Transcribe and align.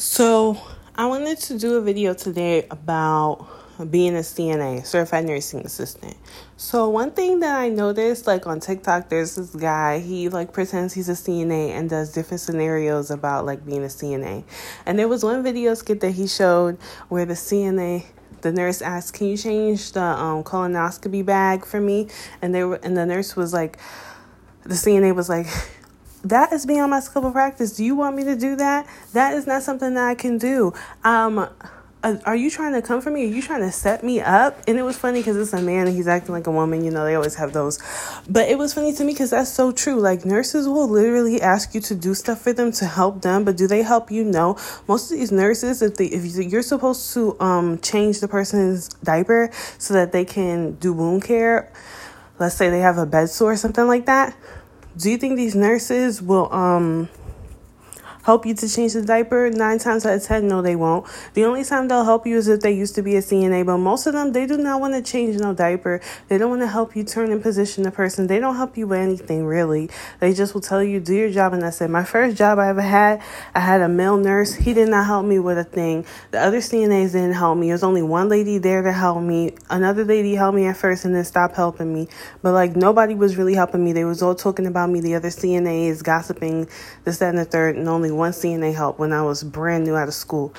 So, 0.00 0.58
I 0.96 1.04
wanted 1.04 1.36
to 1.40 1.58
do 1.58 1.74
a 1.74 1.82
video 1.82 2.14
today 2.14 2.66
about 2.70 3.46
being 3.90 4.16
a 4.16 4.20
CNA, 4.20 4.86
certified 4.86 5.26
nursing 5.26 5.60
assistant. 5.60 6.16
So, 6.56 6.88
one 6.88 7.10
thing 7.10 7.40
that 7.40 7.60
I 7.60 7.68
noticed 7.68 8.26
like 8.26 8.46
on 8.46 8.60
TikTok, 8.60 9.10
there's 9.10 9.34
this 9.34 9.50
guy, 9.50 9.98
he 9.98 10.30
like 10.30 10.54
pretends 10.54 10.94
he's 10.94 11.10
a 11.10 11.12
CNA 11.12 11.72
and 11.72 11.90
does 11.90 12.14
different 12.14 12.40
scenarios 12.40 13.10
about 13.10 13.44
like 13.44 13.66
being 13.66 13.84
a 13.84 13.88
CNA. 13.88 14.44
And 14.86 14.98
there 14.98 15.06
was 15.06 15.22
one 15.22 15.42
video 15.42 15.74
skit 15.74 16.00
that 16.00 16.12
he 16.12 16.26
showed 16.26 16.78
where 17.10 17.26
the 17.26 17.34
CNA 17.34 18.06
the 18.40 18.52
nurse 18.52 18.80
asked, 18.80 19.12
"Can 19.12 19.26
you 19.26 19.36
change 19.36 19.92
the 19.92 20.02
um, 20.02 20.44
colonoscopy 20.44 21.26
bag 21.26 21.66
for 21.66 21.78
me?" 21.78 22.08
And 22.40 22.54
they 22.54 22.64
were, 22.64 22.76
and 22.76 22.96
the 22.96 23.04
nurse 23.04 23.36
was 23.36 23.52
like, 23.52 23.78
the 24.62 24.76
CNA 24.76 25.14
was 25.14 25.28
like, 25.28 25.46
that 26.24 26.52
is 26.52 26.66
beyond 26.66 26.90
my 26.90 27.00
scope 27.00 27.24
of 27.24 27.32
practice. 27.32 27.76
Do 27.76 27.84
you 27.84 27.94
want 27.94 28.16
me 28.16 28.24
to 28.24 28.36
do 28.36 28.56
that? 28.56 28.86
That 29.12 29.34
is 29.34 29.46
not 29.46 29.62
something 29.62 29.94
that 29.94 30.08
I 30.08 30.14
can 30.14 30.38
do. 30.38 30.72
Um, 31.04 31.48
uh, 32.02 32.16
are 32.24 32.36
you 32.36 32.50
trying 32.50 32.72
to 32.72 32.80
come 32.80 33.00
for 33.00 33.10
me? 33.10 33.24
Are 33.24 33.34
you 33.34 33.42
trying 33.42 33.60
to 33.60 33.72
set 33.72 34.02
me 34.02 34.20
up? 34.20 34.62
And 34.66 34.78
it 34.78 34.82
was 34.82 34.96
funny 34.96 35.20
because 35.20 35.36
it's 35.36 35.52
a 35.52 35.60
man 35.60 35.86
and 35.86 35.94
he's 35.94 36.08
acting 36.08 36.32
like 36.32 36.46
a 36.46 36.50
woman. 36.50 36.82
You 36.82 36.90
know, 36.90 37.04
they 37.04 37.14
always 37.14 37.34
have 37.34 37.52
those. 37.52 37.78
But 38.28 38.48
it 38.48 38.56
was 38.56 38.72
funny 38.72 38.94
to 38.94 39.04
me 39.04 39.12
because 39.12 39.30
that's 39.30 39.50
so 39.50 39.70
true. 39.70 40.00
Like, 40.00 40.24
nurses 40.24 40.66
will 40.66 40.88
literally 40.88 41.42
ask 41.42 41.74
you 41.74 41.80
to 41.82 41.94
do 41.94 42.14
stuff 42.14 42.40
for 42.40 42.52
them 42.54 42.72
to 42.72 42.86
help 42.86 43.20
them, 43.20 43.44
but 43.44 43.56
do 43.56 43.66
they 43.66 43.82
help 43.82 44.10
you? 44.10 44.24
No. 44.24 44.56
Most 44.88 45.12
of 45.12 45.18
these 45.18 45.30
nurses, 45.30 45.82
if 45.82 45.96
they 45.96 46.06
if 46.06 46.24
you're 46.36 46.62
supposed 46.62 47.12
to 47.14 47.38
um 47.40 47.78
change 47.80 48.20
the 48.20 48.28
person's 48.28 48.88
diaper 49.04 49.50
so 49.78 49.92
that 49.94 50.12
they 50.12 50.24
can 50.24 50.72
do 50.76 50.92
wound 50.94 51.22
care, 51.24 51.70
let's 52.38 52.54
say 52.54 52.70
they 52.70 52.80
have 52.80 52.96
a 52.96 53.06
bed 53.06 53.28
sore 53.28 53.52
or 53.52 53.56
something 53.56 53.86
like 53.86 54.06
that 54.06 54.34
do 54.96 55.10
you 55.10 55.16
think 55.18 55.36
these 55.36 55.54
nurses 55.54 56.20
will 56.22 56.52
um 56.52 57.08
help 58.24 58.46
you 58.46 58.54
to 58.54 58.68
change 58.68 58.92
the 58.92 59.02
diaper? 59.02 59.50
Nine 59.50 59.78
times 59.78 60.06
out 60.06 60.16
of 60.16 60.22
ten, 60.22 60.48
no, 60.48 60.62
they 60.62 60.76
won't. 60.76 61.06
The 61.34 61.44
only 61.44 61.64
time 61.64 61.88
they'll 61.88 62.04
help 62.04 62.26
you 62.26 62.36
is 62.36 62.48
if 62.48 62.60
they 62.60 62.72
used 62.72 62.94
to 62.96 63.02
be 63.02 63.16
a 63.16 63.20
CNA, 63.20 63.66
but 63.66 63.78
most 63.78 64.06
of 64.06 64.12
them, 64.12 64.32
they 64.32 64.46
do 64.46 64.56
not 64.56 64.80
want 64.80 64.94
to 64.94 65.02
change 65.02 65.36
no 65.36 65.54
diaper. 65.54 66.00
They 66.28 66.38
don't 66.38 66.50
want 66.50 66.62
to 66.62 66.68
help 66.68 66.96
you 66.96 67.04
turn 67.04 67.32
and 67.32 67.42
position 67.42 67.84
the 67.84 67.90
person. 67.90 68.26
They 68.26 68.38
don't 68.38 68.56
help 68.56 68.76
you 68.76 68.86
with 68.86 68.98
anything, 68.98 69.44
really. 69.44 69.90
They 70.20 70.32
just 70.32 70.54
will 70.54 70.60
tell 70.60 70.82
you, 70.82 71.00
do 71.00 71.14
your 71.14 71.30
job, 71.30 71.52
and 71.52 71.62
that's 71.62 71.80
it. 71.80 71.88
My 71.88 72.04
first 72.04 72.36
job 72.36 72.58
I 72.58 72.68
ever 72.68 72.80
had, 72.80 73.22
I 73.54 73.60
had 73.60 73.80
a 73.80 73.88
male 73.88 74.16
nurse. 74.16 74.54
He 74.54 74.74
did 74.74 74.88
not 74.88 75.06
help 75.06 75.24
me 75.24 75.38
with 75.38 75.58
a 75.58 75.64
thing. 75.64 76.04
The 76.30 76.40
other 76.40 76.58
CNAs 76.58 77.12
didn't 77.12 77.32
help 77.32 77.58
me. 77.58 77.68
There 77.68 77.74
was 77.74 77.82
only 77.82 78.02
one 78.02 78.28
lady 78.28 78.58
there 78.58 78.82
to 78.82 78.92
help 78.92 79.22
me. 79.22 79.54
Another 79.68 80.04
lady 80.04 80.34
helped 80.34 80.56
me 80.56 80.66
at 80.66 80.76
first 80.76 81.04
and 81.04 81.14
then 81.14 81.24
stopped 81.24 81.56
helping 81.56 81.92
me. 81.92 82.08
But, 82.42 82.52
like, 82.52 82.76
nobody 82.76 83.14
was 83.14 83.36
really 83.36 83.54
helping 83.54 83.84
me. 83.84 83.92
They 83.92 84.04
was 84.04 84.22
all 84.22 84.34
talking 84.34 84.66
about 84.66 84.90
me, 84.90 85.00
the 85.00 85.14
other 85.14 85.28
CNAs, 85.28 86.02
gossiping, 86.02 86.68
this, 87.04 87.18
that, 87.18 87.30
and 87.30 87.38
the 87.38 87.44
third, 87.44 87.76
and 87.76 87.88
only 87.88 88.09
one 88.10 88.32
CNA 88.32 88.74
help 88.74 88.98
when 88.98 89.12
I 89.12 89.22
was 89.22 89.42
brand 89.42 89.84
new 89.84 89.96
out 89.96 90.08
of 90.08 90.14
school. 90.14 90.54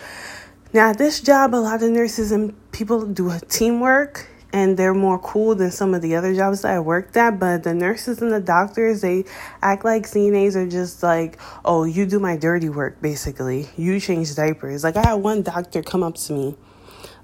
Now, 0.73 0.89
at 0.91 0.97
this 0.97 1.19
job, 1.21 1.53
a 1.53 1.57
lot 1.57 1.83
of 1.83 1.91
nurses 1.91 2.31
and 2.31 2.55
people 2.71 3.05
do 3.05 3.31
teamwork 3.49 4.27
and 4.53 4.77
they're 4.77 4.93
more 4.93 5.19
cool 5.19 5.55
than 5.55 5.71
some 5.71 5.93
of 5.93 6.01
the 6.01 6.15
other 6.15 6.33
jobs 6.35 6.61
that 6.61 6.71
I 6.71 6.79
worked 6.79 7.15
at. 7.15 7.39
But 7.39 7.63
the 7.63 7.73
nurses 7.73 8.21
and 8.21 8.31
the 8.31 8.39
doctors, 8.39 9.01
they 9.01 9.25
act 9.61 9.85
like 9.85 10.03
CNAs 10.03 10.55
are 10.55 10.67
just 10.67 11.03
like, 11.03 11.39
oh, 11.63 11.83
you 11.83 12.05
do 12.05 12.19
my 12.19 12.37
dirty 12.37 12.69
work, 12.69 13.01
basically. 13.01 13.69
You 13.77 13.99
change 13.99 14.35
diapers. 14.35 14.83
Like, 14.83 14.97
I 14.97 15.01
had 15.01 15.13
one 15.15 15.41
doctor 15.41 15.81
come 15.81 16.03
up 16.03 16.15
to 16.15 16.33
me, 16.33 16.55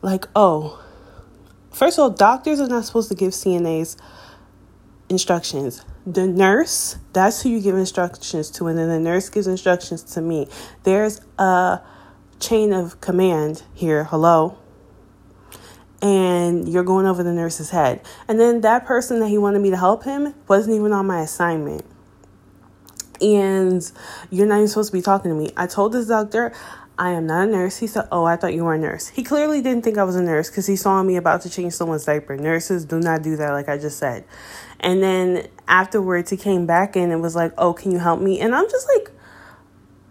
like, 0.02 0.26
oh, 0.36 0.82
first 1.72 1.98
of 1.98 2.04
all, 2.04 2.10
doctors 2.10 2.60
are 2.60 2.68
not 2.68 2.86
supposed 2.86 3.10
to 3.10 3.16
give 3.16 3.32
CNAs 3.32 3.98
instructions. 5.10 5.84
The 6.06 6.28
nurse, 6.28 6.98
that's 7.14 7.42
who 7.42 7.50
you 7.50 7.62
give 7.62 7.76
instructions 7.76 8.50
to, 8.52 8.68
and 8.68 8.78
then 8.78 8.90
the 8.90 9.00
nurse 9.00 9.30
gives 9.30 9.48
instructions 9.48 10.04
to 10.04 10.22
me. 10.22 10.48
There's 10.84 11.22
a 11.38 11.82
chain 12.40 12.74
of 12.74 13.02
command 13.02 13.64
here. 13.74 14.06
Hello. 14.06 14.58
And 16.02 16.70
you're 16.70 16.84
going 16.84 17.08
over 17.08 17.24
the 17.24 17.34
nurse's 17.34 17.72
head. 17.72 18.02
And 18.28 18.40
then 18.40 18.62
that 18.62 18.86
person 18.86 19.20
that 19.20 19.30
he 19.30 19.38
wanted 19.38 19.60
me 19.60 19.72
to 19.72 19.78
help 19.78 20.04
him 20.04 20.36
wasn't 20.48 20.76
even 20.76 20.94
on 20.94 21.08
my 21.08 21.22
assignment. 21.22 21.84
And 23.20 23.92
you're 24.30 24.46
not 24.46 24.58
even 24.58 24.68
supposed 24.68 24.92
to 24.92 24.98
be 24.98 25.02
talking 25.02 25.32
to 25.32 25.36
me. 25.36 25.50
I 25.58 25.66
told 25.66 25.94
this 25.94 26.08
doctor, 26.08 26.54
I 27.00 27.12
am 27.12 27.28
not 27.28 27.48
a 27.48 27.52
nurse. 27.52 27.78
He 27.78 27.88
said, 27.88 28.08
Oh, 28.12 28.26
I 28.26 28.36
thought 28.36 28.54
you 28.54 28.64
were 28.64 28.74
a 28.74 28.78
nurse. 28.78 29.10
He 29.10 29.24
clearly 29.24 29.62
didn't 29.62 29.84
think 29.84 29.98
I 29.98 30.04
was 30.04 30.16
a 30.16 30.22
nurse 30.22 30.50
because 30.50 30.66
he 30.66 30.76
saw 30.76 31.04
me 31.04 31.16
about 31.16 31.42
to 31.42 31.50
change 31.50 31.74
someone's 31.74 32.06
diaper. 32.06 32.36
Nurses 32.36 32.86
do 32.86 33.00
not 33.00 33.22
do 33.22 33.36
that, 33.36 33.52
like 33.52 33.70
I 33.70 33.78
just 33.78 33.98
said. 33.98 34.26
And 34.80 35.02
then 35.02 35.48
afterwards, 35.68 36.30
he 36.30 36.38
came 36.38 36.66
back 36.66 36.96
in 36.96 37.12
and 37.12 37.22
was 37.22 37.36
like, 37.36 37.54
Oh, 37.58 37.74
can 37.74 37.92
you 37.92 38.00
help 38.00 38.22
me? 38.22 38.40
And 38.40 38.56
I'm 38.56 38.70
just 38.70 38.88
like, 38.96 39.12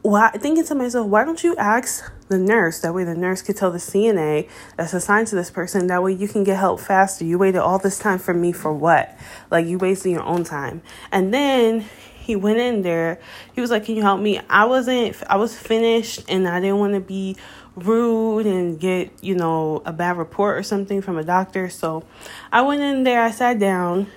why, 0.07 0.31
thinking 0.31 0.65
to 0.65 0.75
myself, 0.77 1.09
why 1.09 1.25
don't 1.25 1.43
you 1.43 1.57
ask 1.57 2.13
the 2.29 2.39
nurse? 2.39 2.81
That 2.81 2.95
way, 2.95 3.03
the 3.03 3.17
nurse 3.17 3.43
could 3.43 3.57
tell 3.57 3.73
the 3.73 3.79
CNA 3.79 4.49
that's 4.77 4.95
assigned 4.95 5.27
to 5.29 5.35
this 5.35 5.51
person. 5.51 5.89
That 5.89 6.01
way, 6.01 6.13
you 6.13 6.29
can 6.29 6.45
get 6.45 6.59
help 6.59 6.79
faster. 6.79 7.25
You 7.25 7.39
waited 7.39 7.59
all 7.59 7.81
this 7.81 7.99
time 7.99 8.21
for 8.21 8.33
me 8.33 8.53
for 8.53 8.73
what? 8.73 9.19
Like, 9.51 9.67
you 9.67 9.79
wasted 9.79 10.13
your 10.13 10.23
own 10.23 10.45
time. 10.45 10.83
And 11.11 11.35
then 11.35 11.87
he 12.27 12.37
went 12.37 12.59
in 12.59 12.83
there. 12.83 13.21
He 13.53 13.61
was 13.61 13.71
like, 13.71 13.85
"Can 13.85 13.97
you 13.97 14.03
help 14.03 14.21
me?" 14.21 14.41
I 14.51 14.65
wasn't. 14.65 15.17
I 15.29 15.37
was 15.37 15.57
finished, 15.57 16.25
and 16.29 16.47
I 16.47 16.61
didn't 16.61 16.79
want 16.79 16.95
to 16.95 17.01
be 17.01 17.37
rude 17.77 18.47
and 18.47 18.81
get 18.81 19.13
you 19.23 19.35
know 19.35 19.83
a 19.85 19.93
bad 19.93 20.17
report 20.19 20.59
or 20.59 20.63
something 20.63 21.03
from 21.03 21.19
a 21.19 21.25
doctor. 21.25 21.69
So 21.69 22.05
I 22.53 22.63
went 22.63 22.83
in 22.83 23.05
there. 23.05 23.23
I 23.23 23.31
sat 23.31 23.59
down, 23.59 24.09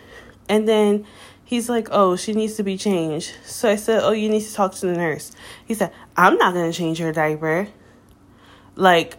and 0.50 0.68
then 0.68 1.06
he's 1.46 1.70
like, 1.70 1.88
"Oh, 1.92 2.16
she 2.16 2.34
needs 2.34 2.56
to 2.56 2.64
be 2.64 2.78
changed." 2.78 3.32
So 3.46 3.70
I 3.70 3.76
said, 3.76 4.02
"Oh, 4.04 4.12
you 4.12 4.28
need 4.30 4.42
to 4.42 4.54
talk 4.54 4.74
to 4.76 4.88
the 4.88 4.94
nurse." 4.94 5.32
He 5.66 5.74
said, 5.74 5.92
"I'm 6.18 6.38
not 6.38 6.54
gonna 6.54 6.74
change 6.74 6.98
her 7.00 7.14
diaper." 7.14 7.68
Like 8.76 9.18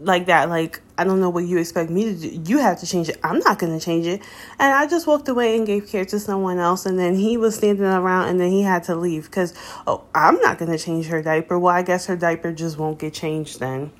like 0.00 0.26
that. 0.26 0.48
Like, 0.48 0.80
I 0.98 1.04
don't 1.04 1.20
know 1.20 1.30
what 1.30 1.44
you 1.44 1.58
expect 1.58 1.90
me 1.90 2.04
to 2.04 2.14
do. 2.14 2.42
You 2.50 2.58
have 2.58 2.80
to 2.80 2.86
change 2.86 3.08
it. 3.08 3.18
I'm 3.22 3.38
not 3.40 3.58
to 3.78 3.84
change 3.84 4.06
it. 4.06 4.20
And 4.58 4.74
I 4.74 4.86
just 4.86 5.06
walked 5.06 5.28
away 5.28 5.56
and 5.56 5.66
gave 5.66 5.88
care 5.88 6.04
to 6.06 6.18
someone 6.18 6.58
else. 6.58 6.86
And 6.86 6.98
then 6.98 7.14
he 7.14 7.36
was 7.36 7.56
standing 7.56 7.84
around 7.84 8.28
and 8.28 8.40
then 8.40 8.50
he 8.50 8.62
had 8.62 8.84
to 8.84 8.94
leave 8.94 9.24
because, 9.24 9.54
oh, 9.86 10.04
I'm 10.14 10.40
not 10.40 10.58
to 10.70 10.78
change 10.78 11.06
her 11.06 11.22
diaper. 11.22 11.58
Well, 11.58 11.74
I 11.74 11.82
guess 11.82 12.06
her 12.06 12.16
diaper 12.16 12.52
just 12.52 12.78
won't 12.78 12.98
get 12.98 13.14
changed 13.14 13.60
then. 13.60 13.92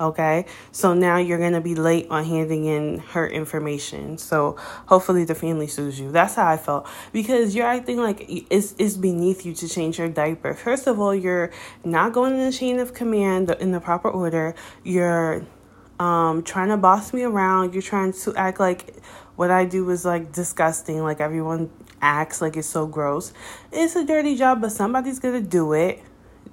Okay, 0.00 0.46
so 0.72 0.92
now 0.92 1.18
you're 1.18 1.38
gonna 1.38 1.60
be 1.60 1.76
late 1.76 2.08
on 2.10 2.24
handing 2.24 2.64
in 2.64 2.98
her 2.98 3.28
information. 3.28 4.18
So 4.18 4.56
hopefully 4.86 5.24
the 5.24 5.36
family 5.36 5.68
sues 5.68 6.00
you. 6.00 6.10
That's 6.10 6.34
how 6.34 6.48
I 6.48 6.56
felt 6.56 6.88
because 7.12 7.54
you're 7.54 7.66
acting 7.66 7.98
like 7.98 8.26
it's 8.28 8.74
it's 8.76 8.96
beneath 8.96 9.46
you 9.46 9.54
to 9.54 9.68
change 9.68 10.00
your 10.00 10.08
diaper. 10.08 10.52
First 10.52 10.88
of 10.88 10.98
all, 10.98 11.14
you're 11.14 11.52
not 11.84 12.12
going 12.12 12.32
in 12.32 12.44
the 12.44 12.50
chain 12.50 12.80
of 12.80 12.92
command 12.92 13.54
in 13.60 13.70
the 13.70 13.78
proper 13.78 14.10
order. 14.10 14.56
You're 14.82 15.46
um 16.00 16.42
trying 16.42 16.70
to 16.70 16.76
boss 16.76 17.12
me 17.12 17.22
around. 17.22 17.72
You're 17.72 17.82
trying 17.82 18.14
to 18.14 18.34
act 18.34 18.58
like 18.58 18.96
what 19.36 19.52
I 19.52 19.64
do 19.64 19.88
is 19.90 20.04
like 20.04 20.32
disgusting. 20.32 21.04
Like 21.04 21.20
everyone 21.20 21.70
acts 22.02 22.42
like 22.42 22.56
it's 22.56 22.66
so 22.66 22.88
gross. 22.88 23.32
It's 23.70 23.94
a 23.94 24.04
dirty 24.04 24.34
job, 24.34 24.60
but 24.60 24.72
somebody's 24.72 25.20
gonna 25.20 25.40
do 25.40 25.72
it 25.72 26.02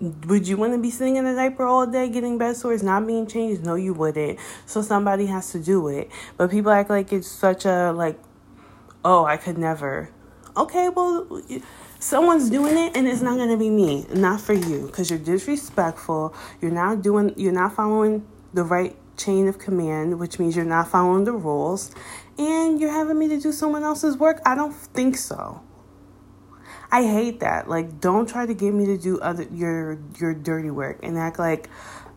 would 0.02 0.48
you 0.48 0.58
want 0.58 0.74
to 0.74 0.80
be 0.80 0.90
sitting 0.90 1.16
in 1.18 1.26
a 1.26 1.36
diaper 1.36 1.64
all 1.64 1.86
day 1.86 2.10
getting 2.10 2.38
bed 2.38 2.58
sores 2.58 2.82
not 2.82 3.06
being 3.06 3.28
changed? 3.28 3.64
No 3.64 3.76
you 3.76 3.94
wouldn't. 3.94 4.40
So 4.66 4.82
somebody 4.82 5.28
has 5.28 5.52
to 5.52 5.60
do 5.60 5.88
it. 5.90 6.10
But 6.38 6.50
people 6.50 6.72
act 6.72 6.90
like 6.90 7.14
it's 7.14 7.28
such 7.28 7.66
a 7.66 7.92
like 7.92 8.20
oh 9.06 9.26
i 9.26 9.38
could 9.38 9.58
never. 9.58 10.10
Okay 10.58 10.90
well 10.90 11.42
someone's 12.00 12.50
doing 12.50 12.78
it 12.78 12.98
and 12.98 13.08
it's 13.08 13.22
not 13.22 13.38
going 13.38 13.50
to 13.50 13.58
be 13.58 13.70
me 13.70 14.06
not 14.14 14.42
for 14.42 14.54
you 14.54 14.88
because 14.88 15.10
you're 15.10 15.20
disrespectful. 15.20 16.34
You're 16.62 16.72
not 16.72 17.02
doing 17.02 17.34
you're 17.38 17.54
not 17.54 17.76
following 17.76 18.26
the 18.54 18.64
right 18.64 18.96
chain 19.18 19.48
of 19.48 19.60
command 19.60 20.18
which 20.18 20.40
means 20.40 20.56
you're 20.56 20.66
not 20.66 20.88
following 20.88 21.26
the 21.26 21.34
rules. 21.34 21.94
And 22.40 22.82
you're 22.82 22.92
having 22.92 23.20
me 23.20 23.28
to 23.28 23.40
do 23.40 23.52
someone 23.52 23.84
else's 23.84 24.18
work? 24.18 24.42
I 24.46 24.56
don't 24.56 24.74
think 24.74 25.16
so 25.16 25.62
I 26.91 27.03
hate 27.03 27.40
that. 27.40 27.69
Like, 27.69 28.02
don't 28.02 28.28
try 28.28 28.46
to 28.46 28.53
get 28.53 28.74
me 28.74 28.85
to 28.88 28.97
do 28.97 29.19
other 29.19 29.47
your 29.52 29.97
your 30.19 30.34
dirty 30.34 30.72
work 30.72 31.00
and 31.03 31.18
act 31.18 31.40
like 31.40 31.69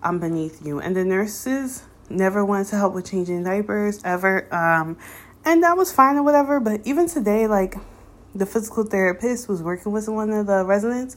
I'm 0.03 0.19
beneath 0.19 0.65
you. 0.65 0.81
And 0.81 0.97
the 0.97 1.05
nurses 1.05 1.85
never 2.11 2.45
wanted 2.45 2.69
to 2.69 2.77
help 2.77 2.93
with 2.95 3.09
changing 3.09 3.45
diapers 3.45 4.03
ever. 4.05 4.53
Um, 4.55 4.99
and 5.45 5.63
that 5.63 5.77
was 5.77 5.93
fine 5.93 6.17
or 6.17 6.23
whatever. 6.23 6.59
But 6.59 6.81
even 6.85 7.09
today, 7.09 7.47
like 7.47 7.77
the 8.35 8.47
physical 8.47 8.85
therapist 8.85 9.49
was 9.49 9.63
working 9.63 9.93
with 9.93 10.09
one 10.09 10.31
of 10.31 10.47
the 10.47 10.65
residents 10.65 11.17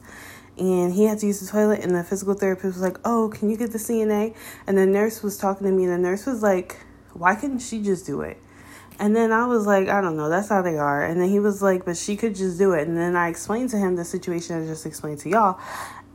and 0.56 0.92
he 0.92 1.04
had 1.04 1.18
to 1.18 1.26
use 1.26 1.40
the 1.40 1.46
toilet 1.46 1.80
and 1.80 1.94
the 1.94 2.04
physical 2.04 2.34
therapist 2.34 2.64
was 2.64 2.80
like 2.80 2.98
oh 3.04 3.28
can 3.28 3.50
you 3.50 3.56
get 3.56 3.72
the 3.72 3.78
cna 3.78 4.34
and 4.66 4.78
the 4.78 4.86
nurse 4.86 5.22
was 5.22 5.36
talking 5.36 5.66
to 5.66 5.72
me 5.72 5.84
and 5.84 5.92
the 5.92 5.98
nurse 5.98 6.26
was 6.26 6.42
like 6.42 6.76
why 7.12 7.34
couldn't 7.34 7.60
she 7.60 7.82
just 7.82 8.06
do 8.06 8.20
it 8.20 8.40
and 8.98 9.14
then 9.14 9.32
I 9.32 9.46
was 9.46 9.66
like, 9.66 9.88
I 9.88 10.00
don't 10.00 10.16
know, 10.16 10.28
that's 10.28 10.48
how 10.48 10.62
they 10.62 10.76
are. 10.76 11.04
And 11.04 11.20
then 11.20 11.28
he 11.28 11.38
was 11.38 11.62
like, 11.62 11.84
but 11.84 11.96
she 11.96 12.16
could 12.16 12.34
just 12.34 12.58
do 12.58 12.72
it. 12.72 12.88
And 12.88 12.96
then 12.96 13.14
I 13.14 13.28
explained 13.28 13.70
to 13.70 13.78
him 13.78 13.96
the 13.96 14.04
situation 14.04 14.60
I 14.60 14.66
just 14.66 14.86
explained 14.86 15.20
to 15.20 15.28
y'all. 15.28 15.60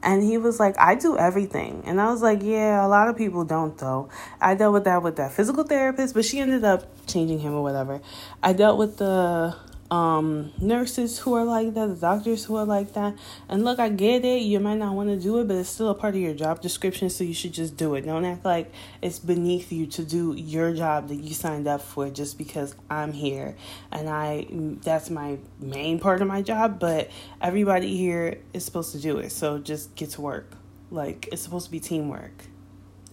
And 0.01 0.21
he 0.21 0.37
was 0.37 0.59
like, 0.59 0.77
I 0.77 0.95
do 0.95 1.17
everything. 1.17 1.83
And 1.85 2.01
I 2.01 2.11
was 2.11 2.21
like, 2.21 2.43
yeah, 2.43 2.85
a 2.85 2.89
lot 2.89 3.07
of 3.07 3.15
people 3.15 3.45
don't, 3.45 3.77
though. 3.77 4.09
I 4.41 4.53
dealt 4.53 4.73
with 4.73 4.83
that 4.83 5.01
with 5.01 5.15
that 5.15 5.31
physical 5.31 5.63
therapist, 5.63 6.13
but 6.13 6.25
she 6.25 6.39
ended 6.39 6.65
up 6.65 6.83
changing 7.07 7.39
him 7.39 7.53
or 7.53 7.63
whatever. 7.63 8.01
I 8.41 8.51
dealt 8.51 8.77
with 8.77 8.97
the 8.97 9.55
um, 9.93 10.51
nurses 10.59 11.19
who 11.19 11.35
are 11.35 11.45
like 11.45 11.75
that, 11.75 11.85
the 11.85 11.95
doctors 11.95 12.45
who 12.45 12.55
are 12.55 12.65
like 12.65 12.93
that. 12.93 13.15
And 13.47 13.63
look, 13.63 13.77
I 13.77 13.89
get 13.89 14.25
it. 14.25 14.41
You 14.41 14.59
might 14.59 14.79
not 14.79 14.95
want 14.95 15.09
to 15.09 15.17
do 15.17 15.37
it, 15.37 15.47
but 15.47 15.57
it's 15.57 15.69
still 15.69 15.89
a 15.89 15.93
part 15.93 16.15
of 16.15 16.19
your 16.19 16.33
job 16.33 16.61
description, 16.61 17.11
so 17.11 17.23
you 17.23 17.35
should 17.35 17.53
just 17.53 17.77
do 17.77 17.93
it. 17.93 18.01
Don't 18.01 18.25
act 18.25 18.43
like 18.43 18.71
it's 19.03 19.19
beneath 19.19 19.71
you 19.71 19.85
to 19.85 20.03
do 20.03 20.33
your 20.33 20.73
job 20.73 21.09
that 21.09 21.17
you 21.17 21.35
signed 21.35 21.67
up 21.67 21.81
for 21.81 22.09
just 22.09 22.39
because 22.39 22.75
I'm 22.89 23.13
here 23.13 23.55
and 23.91 24.09
I 24.09 24.47
that's 24.83 25.11
my 25.11 25.37
main 25.59 25.99
part 25.99 26.23
of 26.23 26.27
my 26.27 26.41
job, 26.41 26.79
but 26.79 27.11
everybody 27.39 27.95
here 27.95 28.39
is 28.51 28.65
supposed 28.65 28.93
to 28.93 28.99
do 28.99 29.19
it. 29.19 29.31
So 29.31 29.59
just 29.59 29.93
get 29.93 30.09
to 30.11 30.21
work. 30.21 30.53
Like 30.89 31.29
it's 31.31 31.43
supposed 31.43 31.65
to 31.65 31.71
be 31.71 31.79
teamwork. 31.79 32.45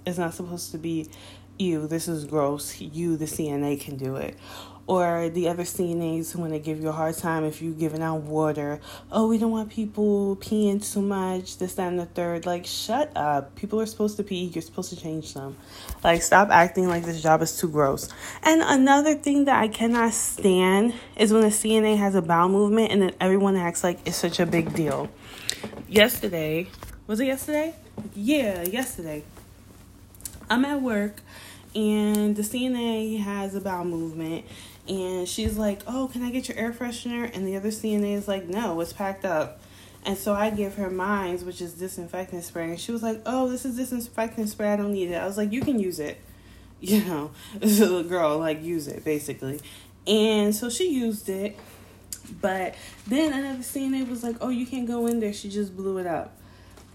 It's 0.06 0.16
not 0.16 0.32
supposed 0.32 0.70
to 0.72 0.78
be 0.78 1.10
you, 1.58 1.86
this 1.86 2.08
is 2.08 2.24
gross. 2.24 2.80
You, 2.80 3.18
the 3.18 3.26
CNA, 3.26 3.82
can 3.82 3.98
do 3.98 4.16
it 4.16 4.34
or 4.86 5.28
the 5.28 5.48
other 5.48 5.62
CNAs 5.62 6.34
when 6.34 6.50
they 6.50 6.58
give 6.58 6.80
you 6.80 6.88
a 6.88 6.92
hard 6.92 7.16
time 7.16 7.44
if 7.44 7.62
you're 7.62 7.72
giving 7.72 8.02
out 8.02 8.22
water. 8.22 8.80
Oh, 9.12 9.28
we 9.28 9.38
don't 9.38 9.50
want 9.50 9.70
people 9.70 10.36
peeing 10.36 10.84
too 10.92 11.02
much, 11.02 11.58
this, 11.58 11.74
that, 11.74 11.88
and 11.88 11.98
the 11.98 12.06
third. 12.06 12.46
Like, 12.46 12.66
shut 12.66 13.12
up. 13.16 13.54
People 13.54 13.80
are 13.80 13.86
supposed 13.86 14.16
to 14.16 14.24
pee. 14.24 14.44
You're 14.46 14.62
supposed 14.62 14.90
to 14.90 15.00
change 15.00 15.34
them. 15.34 15.56
Like, 16.02 16.22
stop 16.22 16.50
acting 16.50 16.88
like 16.88 17.04
this 17.04 17.22
job 17.22 17.42
is 17.42 17.56
too 17.56 17.68
gross. 17.68 18.08
And 18.42 18.62
another 18.62 19.14
thing 19.14 19.44
that 19.44 19.60
I 19.60 19.68
cannot 19.68 20.12
stand 20.12 20.94
is 21.16 21.32
when 21.32 21.44
a 21.44 21.48
CNA 21.48 21.98
has 21.98 22.14
a 22.14 22.22
bowel 22.22 22.48
movement 22.48 22.90
and 22.90 23.02
then 23.02 23.12
everyone 23.20 23.56
acts 23.56 23.84
like 23.84 24.00
it's 24.06 24.16
such 24.16 24.40
a 24.40 24.46
big 24.46 24.74
deal. 24.74 25.08
Yesterday, 25.88 26.68
was 27.06 27.20
it 27.20 27.26
yesterday? 27.26 27.74
Yeah, 28.14 28.62
yesterday. 28.62 29.24
I'm 30.48 30.64
at 30.64 30.82
work 30.82 31.20
and 31.74 32.34
the 32.34 32.42
CNA 32.42 33.20
has 33.20 33.54
a 33.54 33.60
bowel 33.60 33.84
movement 33.84 34.44
and 34.90 35.28
she's 35.28 35.56
like, 35.56 35.82
"Oh, 35.86 36.10
can 36.12 36.22
I 36.22 36.30
get 36.30 36.48
your 36.48 36.58
air 36.58 36.72
freshener?" 36.72 37.30
And 37.34 37.46
the 37.46 37.56
other 37.56 37.70
CNA 37.70 38.14
is 38.14 38.26
like, 38.26 38.48
"No, 38.48 38.80
it's 38.80 38.92
packed 38.92 39.24
up." 39.24 39.60
And 40.04 40.18
so 40.18 40.34
I 40.34 40.50
give 40.50 40.74
her 40.74 40.90
mine, 40.90 41.38
which 41.46 41.60
is 41.60 41.74
disinfectant 41.74 42.42
spray, 42.42 42.70
and 42.70 42.80
she 42.80 42.90
was 42.90 43.02
like, 43.02 43.22
"Oh, 43.24 43.48
this 43.48 43.64
is 43.64 43.76
disinfectant 43.76 44.48
spray. 44.48 44.72
I 44.72 44.76
don't 44.76 44.92
need 44.92 45.10
it." 45.10 45.14
I 45.14 45.26
was 45.26 45.36
like, 45.36 45.52
"You 45.52 45.60
can 45.62 45.78
use 45.78 46.00
it." 46.00 46.20
You 46.82 47.04
know, 47.04 47.30
the 47.60 48.02
girl 48.08 48.38
like 48.38 48.62
use 48.62 48.88
it 48.88 49.04
basically, 49.04 49.60
and 50.06 50.54
so 50.54 50.70
she 50.70 50.90
used 50.90 51.28
it. 51.28 51.58
But 52.40 52.74
then 53.06 53.34
another 53.34 53.58
CNA 53.58 54.08
was 54.08 54.22
like, 54.22 54.36
"Oh, 54.40 54.48
you 54.48 54.64
can't 54.64 54.86
go 54.86 55.06
in 55.06 55.20
there." 55.20 55.34
She 55.34 55.50
just 55.50 55.76
blew 55.76 55.98
it 55.98 56.06
up 56.06 56.39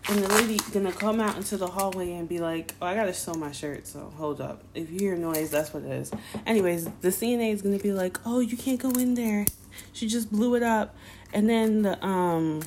and 0.09 0.19
the 0.19 0.27
lady 0.35 0.59
gonna 0.71 0.91
come 0.91 1.19
out 1.19 1.35
into 1.35 1.57
the 1.57 1.67
hallway 1.67 2.13
and 2.13 2.29
be 2.29 2.39
like, 2.39 2.73
"Oh, 2.81 2.85
I 2.85 2.95
gotta 2.95 3.13
sew 3.13 3.33
my 3.33 3.51
shirt." 3.51 3.87
So 3.87 4.11
hold 4.17 4.39
up. 4.41 4.63
If 4.73 4.91
you 4.91 4.99
hear 4.99 5.15
noise, 5.15 5.49
that's 5.49 5.73
what 5.73 5.83
it 5.83 5.91
is. 5.91 6.11
Anyways, 6.45 6.85
the 7.01 7.11
CNA 7.11 7.51
is 7.51 7.61
gonna 7.61 7.79
be 7.79 7.91
like, 7.91 8.19
"Oh, 8.25 8.39
you 8.39 8.57
can't 8.57 8.79
go 8.79 8.91
in 8.91 9.15
there. 9.15 9.45
She 9.93 10.07
just 10.07 10.31
blew 10.31 10.55
it 10.55 10.63
up." 10.63 10.95
And 11.33 11.49
then 11.49 11.81
the 11.81 12.05
um, 12.05 12.61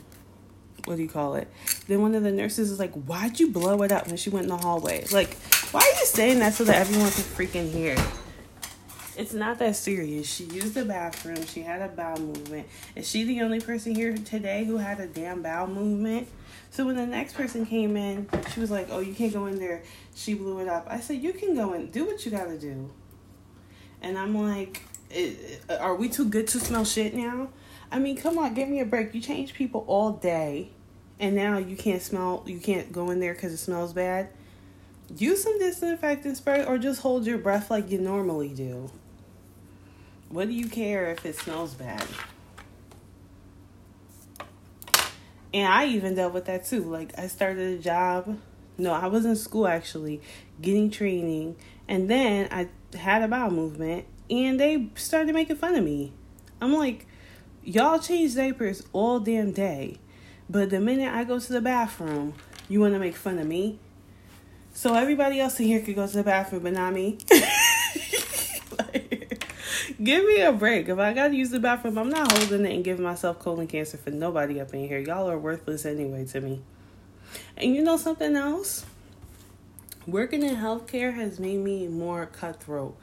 what 0.84 0.96
do 0.96 1.02
you 1.02 1.08
call 1.08 1.34
it? 1.34 1.48
Then 1.86 2.02
one 2.02 2.14
of 2.14 2.22
the 2.22 2.32
nurses 2.32 2.70
is 2.70 2.78
like, 2.78 2.92
"Why'd 2.94 3.38
you 3.38 3.50
blow 3.50 3.82
it 3.82 3.92
up?" 3.92 4.08
When 4.08 4.16
she 4.16 4.30
went 4.30 4.44
in 4.44 4.50
the 4.50 4.56
hallway, 4.56 5.04
like, 5.12 5.34
why 5.70 5.80
are 5.80 6.00
you 6.00 6.06
saying 6.06 6.40
that 6.40 6.54
so 6.54 6.64
that 6.64 6.76
everyone 6.76 7.10
can 7.10 7.24
freaking 7.24 7.70
hear? 7.70 7.96
It's 9.18 9.34
not 9.34 9.58
that 9.58 9.74
serious. 9.74 10.32
She 10.32 10.44
used 10.44 10.74
the 10.74 10.84
bathroom. 10.84 11.44
She 11.44 11.62
had 11.62 11.82
a 11.82 11.88
bowel 11.88 12.20
movement. 12.20 12.68
Is 12.94 13.10
she 13.10 13.24
the 13.24 13.40
only 13.40 13.58
person 13.58 13.92
here 13.92 14.16
today 14.16 14.64
who 14.64 14.76
had 14.76 15.00
a 15.00 15.08
damn 15.08 15.42
bowel 15.42 15.66
movement? 15.66 16.28
So 16.70 16.86
when 16.86 16.94
the 16.94 17.04
next 17.04 17.34
person 17.34 17.66
came 17.66 17.96
in, 17.96 18.28
she 18.54 18.60
was 18.60 18.70
like, 18.70 18.86
"Oh, 18.92 19.00
you 19.00 19.14
can't 19.14 19.32
go 19.32 19.46
in 19.46 19.58
there." 19.58 19.82
She 20.14 20.34
blew 20.34 20.60
it 20.60 20.68
up. 20.68 20.86
I 20.88 21.00
said, 21.00 21.20
"You 21.20 21.32
can 21.32 21.56
go 21.56 21.72
in. 21.72 21.90
Do 21.90 22.04
what 22.04 22.24
you 22.24 22.30
gotta 22.30 22.56
do." 22.56 22.90
And 24.00 24.16
I'm 24.16 24.40
like, 24.40 24.82
"Are 25.68 25.96
we 25.96 26.08
too 26.08 26.26
good 26.26 26.46
to 26.48 26.60
smell 26.60 26.84
shit 26.84 27.12
now?" 27.12 27.48
I 27.90 27.98
mean, 27.98 28.16
come 28.16 28.38
on, 28.38 28.54
give 28.54 28.68
me 28.68 28.78
a 28.78 28.84
break. 28.84 29.16
You 29.16 29.20
change 29.20 29.52
people 29.52 29.82
all 29.88 30.12
day, 30.12 30.70
and 31.18 31.34
now 31.34 31.58
you 31.58 31.74
can't 31.74 32.02
smell. 32.02 32.44
You 32.46 32.60
can't 32.60 32.92
go 32.92 33.10
in 33.10 33.18
there 33.18 33.34
because 33.34 33.52
it 33.52 33.56
smells 33.56 33.92
bad. 33.92 34.28
Use 35.16 35.42
some 35.42 35.58
disinfectant 35.58 36.36
spray, 36.36 36.64
or 36.64 36.78
just 36.78 37.00
hold 37.00 37.26
your 37.26 37.38
breath 37.38 37.68
like 37.68 37.90
you 37.90 37.98
normally 37.98 38.50
do. 38.50 38.88
What 40.30 40.48
do 40.48 40.54
you 40.54 40.68
care 40.68 41.10
if 41.10 41.24
it 41.24 41.36
smells 41.36 41.74
bad? 41.74 42.06
And 45.54 45.72
I 45.72 45.86
even 45.86 46.14
dealt 46.14 46.34
with 46.34 46.44
that 46.46 46.66
too. 46.66 46.84
Like 46.84 47.18
I 47.18 47.28
started 47.28 47.78
a 47.78 47.82
job. 47.82 48.38
No, 48.76 48.92
I 48.92 49.06
was 49.06 49.24
in 49.24 49.34
school 49.34 49.66
actually, 49.66 50.20
getting 50.60 50.90
training, 50.90 51.56
and 51.88 52.08
then 52.08 52.48
I 52.52 52.68
had 52.96 53.22
a 53.22 53.28
bowel 53.28 53.50
movement, 53.50 54.04
and 54.30 54.60
they 54.60 54.90
started 54.94 55.34
making 55.34 55.56
fun 55.56 55.74
of 55.74 55.82
me. 55.82 56.12
I'm 56.60 56.74
like, 56.74 57.06
y'all 57.64 57.98
change 57.98 58.36
diapers 58.36 58.86
all 58.92 59.18
damn 59.18 59.50
day, 59.50 59.98
but 60.48 60.70
the 60.70 60.78
minute 60.78 61.12
I 61.12 61.24
go 61.24 61.40
to 61.40 61.52
the 61.52 61.60
bathroom, 61.60 62.34
you 62.68 62.80
want 62.80 62.94
to 62.94 63.00
make 63.00 63.16
fun 63.16 63.38
of 63.40 63.48
me. 63.48 63.80
So 64.74 64.94
everybody 64.94 65.40
else 65.40 65.58
in 65.58 65.66
here 65.66 65.80
could 65.80 65.96
go 65.96 66.06
to 66.06 66.16
the 66.16 66.22
bathroom, 66.22 66.62
but 66.62 66.74
not 66.74 66.92
me. 66.92 67.18
Give 70.02 70.24
me 70.24 70.40
a 70.42 70.52
break. 70.52 70.88
If 70.88 70.98
I 70.98 71.12
gotta 71.12 71.34
use 71.34 71.50
the 71.50 71.58
bathroom, 71.58 71.98
I'm 71.98 72.08
not 72.08 72.30
holding 72.30 72.64
it 72.64 72.72
and 72.72 72.84
giving 72.84 73.04
myself 73.04 73.40
colon 73.40 73.66
cancer 73.66 73.96
for 73.96 74.10
nobody 74.10 74.60
up 74.60 74.72
in 74.72 74.86
here. 74.86 75.00
Y'all 75.00 75.28
are 75.28 75.38
worthless 75.38 75.84
anyway 75.84 76.24
to 76.26 76.40
me. 76.40 76.62
And 77.56 77.74
you 77.74 77.82
know 77.82 77.96
something 77.96 78.36
else? 78.36 78.86
Working 80.06 80.44
in 80.44 80.56
healthcare 80.56 81.14
has 81.14 81.40
made 81.40 81.58
me 81.58 81.88
more 81.88 82.26
cutthroat 82.26 82.96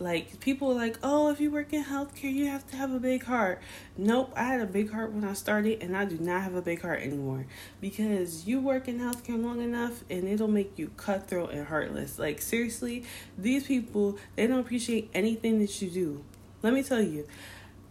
like 0.00 0.40
people 0.40 0.72
are 0.72 0.74
like, 0.74 0.98
oh, 1.02 1.30
if 1.30 1.40
you 1.40 1.50
work 1.50 1.72
in 1.72 1.84
healthcare, 1.84 2.32
you 2.32 2.46
have 2.46 2.66
to 2.70 2.76
have 2.76 2.92
a 2.92 2.98
big 2.98 3.24
heart. 3.24 3.62
Nope, 3.96 4.32
I 4.34 4.44
had 4.44 4.60
a 4.60 4.66
big 4.66 4.90
heart 4.90 5.12
when 5.12 5.24
I 5.24 5.34
started, 5.34 5.82
and 5.82 5.96
I 5.96 6.04
do 6.04 6.18
not 6.18 6.42
have 6.42 6.54
a 6.54 6.62
big 6.62 6.82
heart 6.82 7.00
anymore 7.00 7.46
because 7.80 8.46
you 8.46 8.60
work 8.60 8.88
in 8.88 8.98
healthcare 8.98 9.40
long 9.40 9.60
enough, 9.60 10.02
and 10.10 10.26
it'll 10.26 10.48
make 10.48 10.78
you 10.78 10.90
cutthroat 10.96 11.52
and 11.52 11.66
heartless. 11.66 12.18
Like 12.18 12.40
seriously, 12.40 13.04
these 13.38 13.66
people 13.66 14.18
they 14.34 14.46
don't 14.46 14.60
appreciate 14.60 15.10
anything 15.14 15.60
that 15.60 15.80
you 15.80 15.90
do. 15.90 16.24
Let 16.62 16.72
me 16.72 16.82
tell 16.82 17.02
you, 17.02 17.28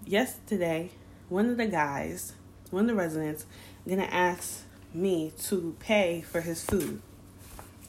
yesterday, 0.06 0.92
one 1.30 1.50
of 1.50 1.58
the 1.58 1.68
guys, 1.68 2.34
one 2.70 2.82
of 2.82 2.88
the 2.88 2.96
residents, 2.96 3.46
gonna 3.88 4.04
ask 4.04 4.64
me 4.94 5.32
to 5.44 5.76
pay 5.80 6.22
for 6.22 6.42
his 6.42 6.64
food. 6.64 7.02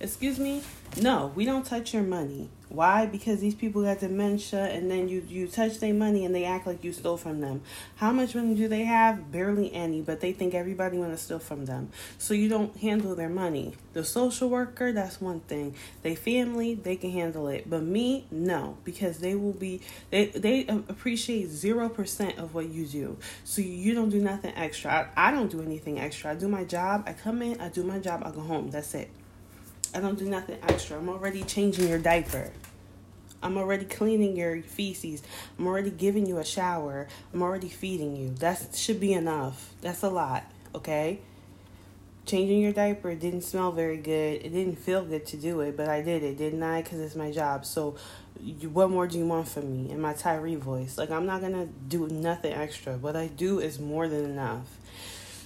Excuse 0.00 0.38
me? 0.38 0.62
No, 1.00 1.32
we 1.34 1.44
don't 1.44 1.64
touch 1.64 1.92
your 1.92 2.02
money. 2.02 2.50
Why? 2.68 3.06
Because 3.06 3.40
these 3.40 3.54
people 3.54 3.82
got 3.82 4.00
dementia 4.00 4.66
and 4.66 4.90
then 4.90 5.08
you, 5.08 5.24
you 5.28 5.46
touch 5.46 5.78
their 5.78 5.94
money 5.94 6.24
and 6.24 6.34
they 6.34 6.44
act 6.44 6.66
like 6.66 6.82
you 6.82 6.92
stole 6.92 7.16
from 7.16 7.40
them. 7.40 7.62
How 7.96 8.10
much 8.10 8.34
money 8.34 8.54
do 8.54 8.66
they 8.68 8.82
have? 8.84 9.30
Barely 9.30 9.72
any, 9.72 10.02
but 10.02 10.20
they 10.20 10.32
think 10.32 10.54
everybody 10.54 10.98
wanna 10.98 11.16
steal 11.16 11.38
from 11.38 11.66
them. 11.66 11.90
So 12.18 12.34
you 12.34 12.48
don't 12.48 12.76
handle 12.76 13.14
their 13.14 13.28
money. 13.28 13.74
The 13.92 14.04
social 14.04 14.48
worker, 14.48 14.92
that's 14.92 15.20
one 15.20 15.40
thing. 15.40 15.76
They 16.02 16.16
family, 16.16 16.74
they 16.74 16.96
can 16.96 17.12
handle 17.12 17.48
it. 17.48 17.70
But 17.70 17.82
me, 17.82 18.26
no. 18.30 18.76
Because 18.84 19.18
they 19.18 19.34
will 19.36 19.52
be 19.52 19.80
they 20.10 20.26
they 20.26 20.66
appreciate 20.66 21.48
zero 21.50 21.88
percent 21.88 22.38
of 22.38 22.54
what 22.54 22.68
you 22.68 22.86
do. 22.86 23.16
So 23.44 23.62
you 23.62 23.94
don't 23.94 24.10
do 24.10 24.20
nothing 24.20 24.52
extra. 24.56 25.10
I, 25.16 25.28
I 25.28 25.30
don't 25.30 25.50
do 25.50 25.62
anything 25.62 26.00
extra. 26.00 26.32
I 26.32 26.34
do 26.34 26.48
my 26.48 26.64
job, 26.64 27.04
I 27.06 27.12
come 27.12 27.42
in, 27.42 27.60
I 27.60 27.68
do 27.68 27.84
my 27.84 28.00
job, 28.00 28.22
I 28.24 28.30
go 28.30 28.40
home. 28.40 28.70
That's 28.70 28.94
it. 28.94 29.10
I 29.94 30.00
don't 30.00 30.18
do 30.18 30.28
nothing 30.28 30.58
extra. 30.66 30.98
I'm 30.98 31.08
already 31.08 31.44
changing 31.44 31.88
your 31.88 32.00
diaper. 32.00 32.50
I'm 33.44 33.56
already 33.58 33.84
cleaning 33.84 34.36
your 34.36 34.62
feces. 34.62 35.22
I'm 35.58 35.66
already 35.66 35.90
giving 35.90 36.26
you 36.26 36.38
a 36.38 36.44
shower. 36.44 37.06
I'm 37.32 37.42
already 37.42 37.68
feeding 37.68 38.16
you. 38.16 38.30
That 38.40 38.74
should 38.74 38.98
be 38.98 39.12
enough. 39.12 39.72
That's 39.82 40.02
a 40.02 40.08
lot, 40.08 40.44
okay? 40.74 41.20
Changing 42.26 42.60
your 42.60 42.72
diaper 42.72 43.14
didn't 43.14 43.42
smell 43.42 43.70
very 43.70 43.98
good. 43.98 44.40
It 44.42 44.48
didn't 44.48 44.76
feel 44.76 45.04
good 45.04 45.26
to 45.26 45.36
do 45.36 45.60
it, 45.60 45.76
but 45.76 45.88
I 45.88 46.00
did 46.00 46.22
it, 46.22 46.38
didn't 46.38 46.62
I? 46.62 46.82
Because 46.82 47.00
it's 47.00 47.14
my 47.14 47.30
job. 47.30 47.66
So, 47.66 47.96
what 48.72 48.90
more 48.90 49.06
do 49.06 49.18
you 49.18 49.26
want 49.26 49.46
from 49.46 49.70
me 49.70 49.90
in 49.90 50.00
my 50.00 50.14
Tyree 50.14 50.56
voice? 50.56 50.96
Like, 50.96 51.10
I'm 51.10 51.26
not 51.26 51.40
going 51.42 51.52
to 51.52 51.66
do 51.66 52.08
nothing 52.08 52.52
extra. 52.52 52.96
What 52.96 53.14
I 53.14 53.26
do 53.26 53.60
is 53.60 53.78
more 53.78 54.08
than 54.08 54.24
enough. 54.24 54.66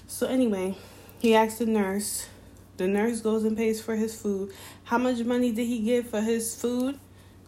So, 0.07 0.29
anyway, 0.29 0.77
he 1.19 1.35
asked 1.35 1.59
the 1.59 1.67
nurse 1.67 2.29
the 2.79 2.89
nurse 2.89 3.21
goes 3.21 3.45
and 3.45 3.57
pays 3.57 3.83
for 3.83 3.97
his 3.97 4.19
food. 4.19 4.53
How 4.85 4.99
much 4.99 5.19
money 5.25 5.53
did 5.53 5.67
he 5.67 5.81
get 5.81 6.07
for 6.07 6.21
his 6.21 6.55
food? 6.55 6.99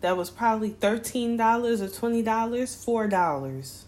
That 0.00 0.16
was 0.16 0.28
probably 0.28 0.70
$13 0.70 1.38
or 1.38 1.88
$20, 1.88 2.24
$4. 2.24 3.84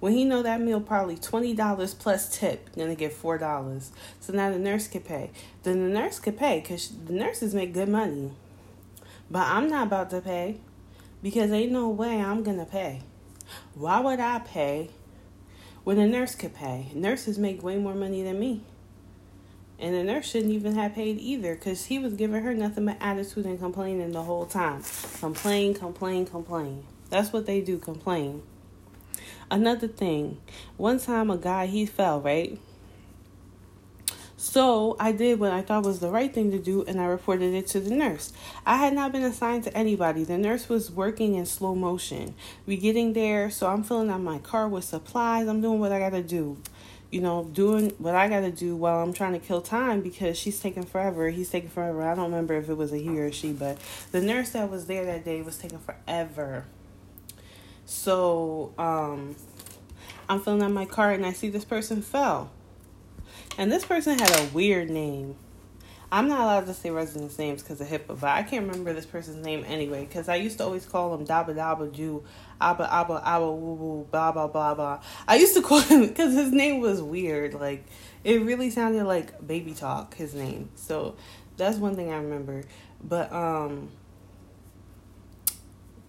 When 0.00 0.12
he 0.14 0.24
know 0.24 0.42
that 0.42 0.60
meal 0.60 0.80
probably 0.80 1.16
$20 1.16 1.98
plus 1.98 2.36
tip, 2.36 2.74
gonna 2.74 2.94
get 2.94 3.14
$4. 3.14 3.90
So 4.18 4.32
now 4.32 4.50
the 4.50 4.58
nurse 4.58 4.88
can 4.88 5.02
pay. 5.02 5.30
Then 5.62 5.84
the 5.84 5.90
nurse 5.90 6.18
can 6.18 6.32
pay 6.32 6.60
because 6.60 6.90
the 7.06 7.12
nurses 7.12 7.54
make 7.54 7.74
good 7.74 7.88
money. 7.88 8.32
But 9.30 9.46
I'm 9.46 9.68
not 9.68 9.86
about 9.86 10.10
to 10.10 10.20
pay 10.20 10.56
because 11.22 11.52
ain't 11.52 11.70
no 11.70 11.90
way 11.90 12.20
I'm 12.20 12.42
gonna 12.42 12.64
pay. 12.64 13.02
Why 13.74 14.00
would 14.00 14.20
I 14.20 14.38
pay 14.40 14.90
when 15.84 15.98
a 15.98 16.08
nurse 16.08 16.34
could 16.34 16.54
pay? 16.54 16.90
Nurses 16.94 17.38
make 17.38 17.62
way 17.62 17.76
more 17.76 17.94
money 17.94 18.22
than 18.22 18.40
me. 18.40 18.62
And 19.80 19.94
the 19.94 20.04
nurse 20.04 20.30
shouldn't 20.30 20.52
even 20.52 20.74
have 20.74 20.94
paid 20.94 21.18
either 21.18 21.54
because 21.54 21.86
he 21.86 21.98
was 21.98 22.12
giving 22.12 22.42
her 22.42 22.52
nothing 22.52 22.84
but 22.84 22.98
attitude 23.00 23.46
and 23.46 23.58
complaining 23.58 24.12
the 24.12 24.22
whole 24.22 24.44
time. 24.44 24.82
Complain, 25.20 25.72
complain, 25.72 26.26
complain. 26.26 26.84
That's 27.08 27.32
what 27.32 27.46
they 27.46 27.62
do, 27.62 27.78
complain. 27.78 28.42
Another 29.50 29.88
thing, 29.88 30.38
one 30.76 31.00
time 31.00 31.30
a 31.30 31.38
guy 31.38 31.66
he 31.66 31.86
fell, 31.86 32.20
right? 32.20 32.60
So 34.36 34.96
I 34.98 35.12
did 35.12 35.38
what 35.38 35.52
I 35.52 35.60
thought 35.60 35.84
was 35.84 36.00
the 36.00 36.08
right 36.08 36.32
thing 36.32 36.50
to 36.52 36.58
do 36.58 36.82
and 36.84 37.00
I 37.00 37.04
reported 37.04 37.52
it 37.52 37.66
to 37.68 37.80
the 37.80 37.94
nurse. 37.94 38.32
I 38.64 38.76
had 38.76 38.94
not 38.94 39.12
been 39.12 39.22
assigned 39.22 39.64
to 39.64 39.76
anybody. 39.76 40.24
The 40.24 40.38
nurse 40.38 40.68
was 40.68 40.90
working 40.90 41.34
in 41.34 41.44
slow 41.44 41.74
motion. 41.74 42.34
We 42.64 42.76
getting 42.76 43.12
there, 43.12 43.50
so 43.50 43.66
I'm 43.66 43.82
filling 43.82 44.08
out 44.08 44.22
my 44.22 44.38
car 44.38 44.66
with 44.68 44.84
supplies. 44.84 45.46
I'm 45.46 45.60
doing 45.60 45.78
what 45.78 45.92
I 45.92 45.98
gotta 45.98 46.22
do. 46.22 46.56
You 47.10 47.20
know, 47.20 47.44
doing 47.44 47.90
what 47.98 48.14
I 48.14 48.28
gotta 48.28 48.52
do 48.52 48.76
while 48.76 49.02
I'm 49.02 49.12
trying 49.12 49.32
to 49.32 49.40
kill 49.40 49.60
time 49.60 50.00
because 50.00 50.38
she's 50.38 50.60
taking 50.60 50.84
forever. 50.84 51.28
He's 51.30 51.50
taking 51.50 51.70
forever. 51.70 52.02
I 52.02 52.14
don't 52.14 52.26
remember 52.26 52.54
if 52.54 52.68
it 52.68 52.76
was 52.76 52.92
a 52.92 52.98
he 52.98 53.18
or 53.18 53.32
she, 53.32 53.52
but 53.52 53.78
the 54.12 54.20
nurse 54.20 54.50
that 54.50 54.70
was 54.70 54.86
there 54.86 55.04
that 55.06 55.24
day 55.24 55.42
was 55.42 55.58
taking 55.58 55.80
forever. 55.80 56.66
So, 57.84 58.72
um, 58.78 59.34
I'm 60.28 60.40
filling 60.40 60.62
out 60.62 60.70
my 60.70 60.84
car 60.84 61.10
and 61.10 61.26
I 61.26 61.32
see 61.32 61.48
this 61.48 61.64
person 61.64 62.02
fell. 62.02 62.52
And 63.58 63.72
this 63.72 63.84
person 63.84 64.16
had 64.16 64.30
a 64.38 64.44
weird 64.54 64.88
name. 64.88 65.34
I'm 66.12 66.26
not 66.26 66.40
allowed 66.40 66.66
to 66.66 66.74
say 66.74 66.90
residents' 66.90 67.38
names 67.38 67.62
because 67.62 67.80
of 67.80 67.86
HIPAA, 67.86 68.18
but 68.20 68.24
I 68.24 68.42
can't 68.42 68.66
remember 68.66 68.92
this 68.92 69.06
person's 69.06 69.44
name 69.44 69.64
anyway. 69.66 70.04
Because 70.04 70.28
I 70.28 70.36
used 70.36 70.58
to 70.58 70.64
always 70.64 70.84
call 70.84 71.14
him 71.14 71.24
Daba 71.24 71.54
Daba 71.54 71.90
Jew, 71.92 72.24
Abba 72.60 72.92
Abba 72.92 73.22
Abba 73.24 73.50
Woo 73.50 73.74
Woo, 73.74 74.08
blah 74.10 74.32
blah 74.32 74.48
blah 74.48 74.74
blah. 74.74 75.00
I 75.28 75.36
used 75.36 75.54
to 75.54 75.62
call 75.68 75.80
him 75.80 76.08
because 76.08 76.34
his 76.34 76.50
name 76.50 76.80
was 76.80 77.00
weird. 77.00 77.54
Like 77.54 77.84
it 78.24 78.42
really 78.42 78.70
sounded 78.70 79.04
like 79.04 79.46
baby 79.46 79.72
talk. 79.72 80.14
His 80.14 80.34
name. 80.34 80.70
So 80.74 81.14
that's 81.56 81.76
one 81.76 81.94
thing 81.94 82.12
I 82.12 82.16
remember. 82.16 82.64
But 83.02 83.32
um, 83.32 83.90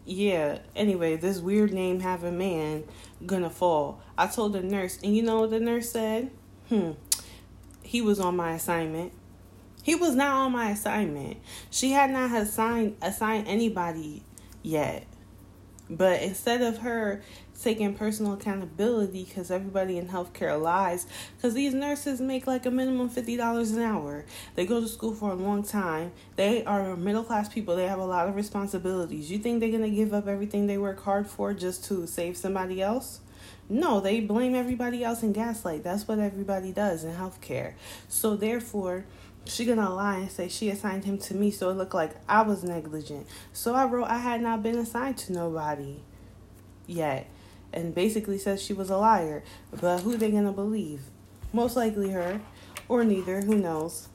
yeah. 0.06 0.60
Anyway, 0.76 1.16
this 1.16 1.40
weird 1.40 1.74
name 1.74 2.00
having 2.00 2.40
man 2.40 2.86
gonna 3.24 3.52
fall. 3.52 4.02
I 4.18 4.26
told 4.26 4.54
the 4.54 4.64
nurse, 4.64 4.98
and 5.04 5.16
you 5.16 5.22
know 5.22 5.42
what 5.42 5.52
the 5.52 5.60
nurse 5.60 5.92
said? 5.92 6.32
Hmm 6.70 6.94
he 7.92 8.02
was 8.02 8.22
on 8.22 8.38
my 8.38 8.54
assignment. 8.54 9.12
He 9.84 9.96
was 9.96 10.16
not 10.16 10.32
on 10.32 10.52
my 10.52 10.72
assignment. 10.72 11.38
She 11.70 11.92
had 11.92 12.12
not 12.12 12.32
assigned 12.32 12.98
assigned 13.02 13.48
anybody 13.48 14.24
yet. 14.62 15.06
But 15.90 16.22
instead 16.22 16.62
of 16.62 16.80
her 16.80 17.22
taking 17.62 17.94
personal 17.94 18.34
accountability 18.34 19.24
because 19.24 19.52
everybody 19.52 19.98
in 19.98 20.08
healthcare 20.08 20.60
lies 20.60 21.06
because 21.36 21.54
these 21.54 21.74
nurses 21.74 22.20
make 22.20 22.48
like 22.48 22.66
a 22.66 22.72
minimum 22.72 23.08
$50 23.08 23.74
an 23.74 23.82
hour 23.84 24.26
they 24.56 24.66
go 24.66 24.82
to 24.82 24.88
school 24.88 25.14
for 25.14 25.30
a 25.30 25.36
long 25.36 25.62
time 25.62 26.12
they 26.38 26.66
are 26.66 26.96
middle 26.96 27.24
class 27.24 27.48
people 27.48 27.76
they 27.76 27.86
have 27.86 28.00
a 28.00 28.06
lot 28.06 28.28
of 28.28 28.36
responsibilities 28.36 29.30
you 29.30 29.38
think 29.38 29.60
they're 29.60 29.70
going 29.70 29.84
to 29.84 29.92
give 29.92 30.12
up 30.12 30.28
everything 30.28 30.66
they 30.66 30.80
work 30.80 31.04
hard 31.04 31.28
for 31.28 31.54
just 31.54 31.86
to 31.86 32.08
save 32.08 32.36
somebody 32.36 32.82
else 32.82 33.20
no, 33.70 34.02
they 34.02 34.20
blame 34.20 34.54
everybody 34.54 35.02
else 35.02 35.24
and 35.24 35.34
gaslight. 35.34 35.82
That's 35.82 36.06
what 36.06 36.20
everybody 36.20 36.74
does 36.74 37.06
in 37.06 37.14
healthcare. 37.16 37.74
So 38.10 38.36
therefore, 38.36 39.06
she 39.46 39.66
gonna 39.66 39.94
lie 39.94 40.18
and 40.18 40.32
say 40.32 40.48
she 40.48 40.70
assigned 40.70 41.06
him 41.06 41.18
to 41.20 41.36
me, 41.36 41.52
so 41.52 41.70
it 41.70 41.74
looked 41.74 41.94
like 41.94 42.16
I 42.28 42.42
was 42.42 42.64
negligent. 42.64 43.28
So 43.54 43.74
I 43.74 43.86
wrote 43.86 44.06
I 44.06 44.20
had 44.20 44.42
not 44.42 44.64
been 44.64 44.78
assigned 44.78 45.18
to 45.20 45.34
nobody 45.34 45.98
yet, 46.88 47.28
and 47.74 47.96
basically 47.96 48.38
says 48.38 48.62
she 48.62 48.74
was 48.74 48.90
a 48.90 48.98
liar. 48.98 49.44
But 49.80 50.00
who 50.00 50.18
they 50.18 50.32
gonna 50.32 50.52
believe? 50.52 51.02
Most 51.54 51.76
likely 51.76 52.12
her, 52.12 52.42
or 52.88 53.04
neither. 53.04 53.42
Who 53.42 53.56
knows? 53.56 54.08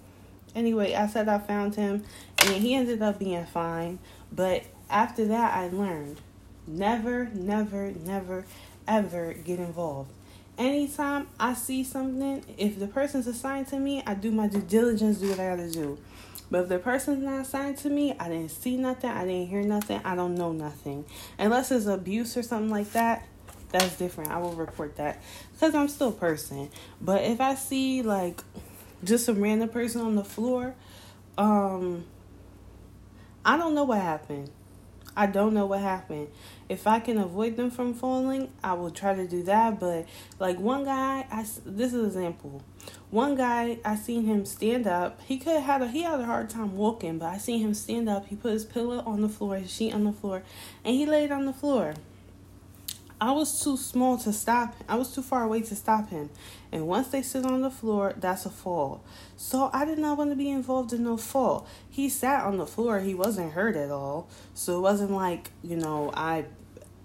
Anyway, 0.54 0.94
I 0.94 1.06
said 1.06 1.28
I 1.28 1.38
found 1.38 1.74
him, 1.74 2.04
and 2.38 2.50
he 2.62 2.74
ended 2.74 3.02
up 3.02 3.18
being 3.18 3.44
fine. 3.44 3.98
But 4.32 4.64
after 4.88 5.26
that, 5.26 5.54
I 5.54 5.68
learned 5.68 6.20
never, 6.66 7.30
never, 7.34 7.92
never 7.92 8.44
ever 8.88 9.32
get 9.32 9.58
involved. 9.58 10.10
Anytime 10.58 11.28
I 11.38 11.52
see 11.54 11.84
something, 11.84 12.42
if 12.56 12.78
the 12.78 12.86
person's 12.86 13.26
assigned 13.26 13.68
to 13.68 13.78
me, 13.78 14.02
I 14.06 14.14
do 14.14 14.30
my 14.30 14.48
due 14.48 14.62
diligence, 14.62 15.18
do 15.18 15.28
what 15.28 15.38
I 15.38 15.50
gotta 15.50 15.70
do. 15.70 15.98
But 16.50 16.62
if 16.62 16.68
the 16.68 16.78
person's 16.78 17.22
not 17.22 17.42
assigned 17.42 17.76
to 17.78 17.90
me, 17.90 18.14
I 18.18 18.28
didn't 18.28 18.50
see 18.50 18.76
nothing, 18.76 19.10
I 19.10 19.24
didn't 19.24 19.48
hear 19.48 19.62
nothing, 19.62 20.00
I 20.04 20.14
don't 20.14 20.34
know 20.34 20.52
nothing. 20.52 21.04
Unless 21.38 21.72
it's 21.72 21.86
abuse 21.86 22.36
or 22.36 22.42
something 22.42 22.70
like 22.70 22.92
that, 22.92 23.26
that's 23.70 23.98
different. 23.98 24.30
I 24.30 24.38
will 24.38 24.52
report 24.52 24.96
that 24.96 25.20
because 25.52 25.74
I'm 25.74 25.88
still 25.88 26.08
a 26.08 26.12
person. 26.12 26.70
But 27.00 27.22
if 27.24 27.40
I 27.40 27.54
see 27.54 28.02
like 28.02 28.40
just 29.04 29.26
some 29.26 29.42
random 29.42 29.68
person 29.68 30.00
on 30.00 30.14
the 30.14 30.24
floor, 30.24 30.74
um, 31.36 32.04
I 33.44 33.56
don't 33.56 33.74
know 33.74 33.84
what 33.84 34.00
happened. 34.00 34.50
I 35.16 35.26
don't 35.26 35.54
know 35.54 35.64
what 35.64 35.80
happened. 35.80 36.28
If 36.68 36.86
I 36.86 37.00
can 37.00 37.16
avoid 37.16 37.56
them 37.56 37.70
from 37.70 37.94
falling, 37.94 38.52
I 38.62 38.74
will 38.74 38.90
try 38.90 39.14
to 39.14 39.26
do 39.26 39.42
that. 39.44 39.80
But 39.80 40.06
like 40.38 40.58
one 40.58 40.84
guy, 40.84 41.26
I 41.30 41.46
this 41.64 41.94
is 41.94 41.94
an 41.94 42.24
example. 42.24 42.62
One 43.10 43.34
guy, 43.34 43.78
I 43.84 43.96
seen 43.96 44.24
him 44.24 44.44
stand 44.44 44.86
up. 44.86 45.20
He 45.22 45.38
could 45.38 45.54
have 45.54 45.62
had 45.62 45.82
a 45.82 45.88
he 45.88 46.02
had 46.02 46.20
a 46.20 46.24
hard 46.24 46.50
time 46.50 46.76
walking, 46.76 47.18
but 47.18 47.26
I 47.26 47.38
seen 47.38 47.60
him 47.60 47.72
stand 47.72 48.08
up. 48.08 48.26
He 48.26 48.36
put 48.36 48.52
his 48.52 48.64
pillow 48.64 49.02
on 49.06 49.22
the 49.22 49.28
floor, 49.28 49.56
his 49.56 49.72
sheet 49.72 49.94
on 49.94 50.04
the 50.04 50.12
floor, 50.12 50.42
and 50.84 50.94
he 50.94 51.06
laid 51.06 51.32
on 51.32 51.46
the 51.46 51.52
floor. 51.52 51.94
I 53.18 53.32
was 53.32 53.62
too 53.62 53.78
small 53.78 54.18
to 54.18 54.32
stop. 54.32 54.74
I 54.88 54.96
was 54.96 55.14
too 55.14 55.22
far 55.22 55.44
away 55.44 55.62
to 55.62 55.74
stop 55.74 56.10
him. 56.10 56.28
And 56.70 56.86
once 56.86 57.08
they 57.08 57.22
sit 57.22 57.46
on 57.46 57.62
the 57.62 57.70
floor, 57.70 58.14
that's 58.18 58.44
a 58.44 58.50
fall. 58.50 59.02
So 59.36 59.70
I 59.72 59.86
did 59.86 59.98
not 59.98 60.18
want 60.18 60.30
to 60.30 60.36
be 60.36 60.50
involved 60.50 60.92
in 60.92 61.04
no 61.04 61.16
fall. 61.16 61.66
He 61.88 62.10
sat 62.10 62.44
on 62.44 62.58
the 62.58 62.66
floor. 62.66 63.00
He 63.00 63.14
wasn't 63.14 63.52
hurt 63.52 63.74
at 63.74 63.90
all. 63.90 64.28
So 64.52 64.76
it 64.76 64.80
wasn't 64.82 65.12
like, 65.12 65.50
you 65.62 65.76
know, 65.76 66.12
I 66.14 66.44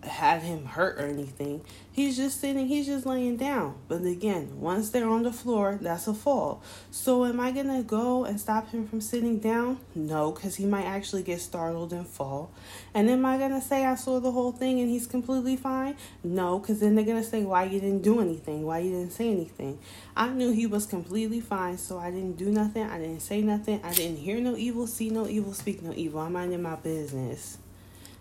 had 0.04 0.42
him 0.42 0.66
hurt 0.66 0.98
or 0.98 1.06
anything. 1.06 1.62
He's 1.92 2.16
just 2.16 2.40
sitting, 2.40 2.68
he's 2.68 2.88
just 2.88 3.06
laying 3.06 3.38
down. 3.38 3.76
But 3.88 4.04
again, 4.04 4.60
once 4.60 4.90
they're 4.90 5.08
on 5.08 5.24
the 5.24 5.32
floor, 5.32 5.78
that's 5.82 6.08
a 6.08 6.14
fall. 6.14 6.64
So 6.90 7.26
am 7.26 7.40
I 7.40 7.52
going 7.52 7.68
to 7.68 7.84
go 7.84 8.24
and 8.24 8.40
stop 8.40 8.70
him 8.70 8.88
from 8.88 9.02
sitting 9.02 9.40
down? 9.40 9.80
No, 9.94 10.32
because 10.32 10.56
he 10.56 10.66
might 10.66 10.86
actually 10.86 11.24
get 11.24 11.42
startled 11.42 11.92
and 11.94 12.08
fall. 12.08 12.52
And 12.94 13.10
am 13.10 13.26
I 13.26 13.38
going 13.38 13.52
to 13.52 13.62
say 13.62 13.86
I 13.86 13.96
saw 13.96 14.20
the 14.20 14.32
whole 14.32 14.52
thing 14.52 14.80
and 14.80 14.90
he's 14.90 15.06
completely 15.06 15.56
fine? 15.58 15.96
No, 16.24 16.60
because 16.60 16.80
then 16.80 16.96
they're 16.96 17.06
going 17.06 17.22
to 17.22 17.30
say 17.30 17.44
why 17.44 17.66
you 17.66 17.80
didn't 17.80 18.04
do 18.04 18.22
anything, 18.22 18.64
why 18.64 18.80
you 18.80 18.92
didn't 18.92 19.12
say 19.12 19.30
anything. 19.30 19.78
I 20.16 20.30
knew 20.30 20.52
he 20.52 20.66
was 20.66 20.86
completely 20.86 21.42
fine, 21.42 21.78
so 21.78 22.00
I 22.00 22.10
didn't 22.10 22.38
do 22.38 22.50
nothing. 22.50 22.84
I 22.84 22.98
didn't 22.98 23.22
say 23.22 23.42
nothing. 23.42 23.82
I 23.84 23.94
didn't 23.94 24.18
hear 24.18 24.40
no 24.40 24.56
evil, 24.56 24.88
see 24.88 25.10
no 25.10 25.28
evil, 25.28 25.54
speak 25.54 25.84
no 25.84 25.94
evil. 25.94 26.22
I'm 26.22 26.34
minding 26.34 26.62
my 26.62 26.76
business. 26.76 27.58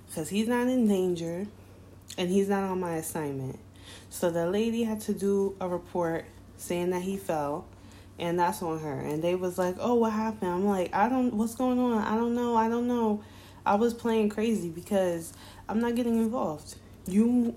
Because 0.09 0.29
he's 0.29 0.49
not 0.49 0.67
in 0.67 0.89
danger 0.89 1.47
and 2.19 2.31
he's 2.31 2.49
not 2.49 2.65
on 2.65 2.81
my 2.81 2.97
assignment. 2.97 3.59
So 4.09 4.31
the 4.31 4.47
lady 4.47 4.85
had 4.85 5.01
to 5.03 5.15
do 5.15 5.57
a 5.61 5.69
report 5.69 6.25
saying 6.57 6.91
that 6.91 7.03
he 7.03 7.17
fell, 7.17 7.67
and 8.19 8.39
that's 8.39 8.63
on 8.63 8.81
her. 8.81 9.01
And 9.01 9.23
they 9.23 9.35
was 9.35 9.59
like, 9.59 9.77
"Oh, 9.79 9.95
what 9.95 10.13
happened?" 10.13 10.51
I'm 10.51 10.67
like, 10.67 10.95
"I 10.95 11.09
don't. 11.09 11.35
What's 11.35 11.55
going 11.55 11.79
on? 11.79 11.99
I 11.99 12.17
don't 12.17 12.35
know. 12.35 12.57
I 12.57 12.69
don't 12.69 12.87
know." 12.87 13.23
I 13.65 13.75
was 13.75 13.93
playing 13.93 14.31
crazy 14.31 14.71
because 14.71 15.33
I'm 15.69 15.81
not 15.81 15.95
getting 15.95 16.17
involved. 16.17 16.77
You, 17.07 17.55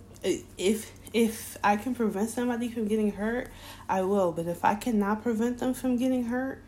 if 0.57 0.91
if 1.13 1.57
I 1.63 1.77
can 1.77 1.95
prevent 1.95 2.29
somebody 2.29 2.69
from 2.69 2.88
getting 2.88 3.12
hurt, 3.12 3.50
I 3.88 4.01
will. 4.01 4.31
But 4.31 4.48
if 4.48 4.65
I 4.65 4.75
cannot 4.75 5.24
prevent 5.24 5.60
them 5.60 5.74
from 5.74 5.98
getting 5.98 6.25
hurt, 6.25 6.62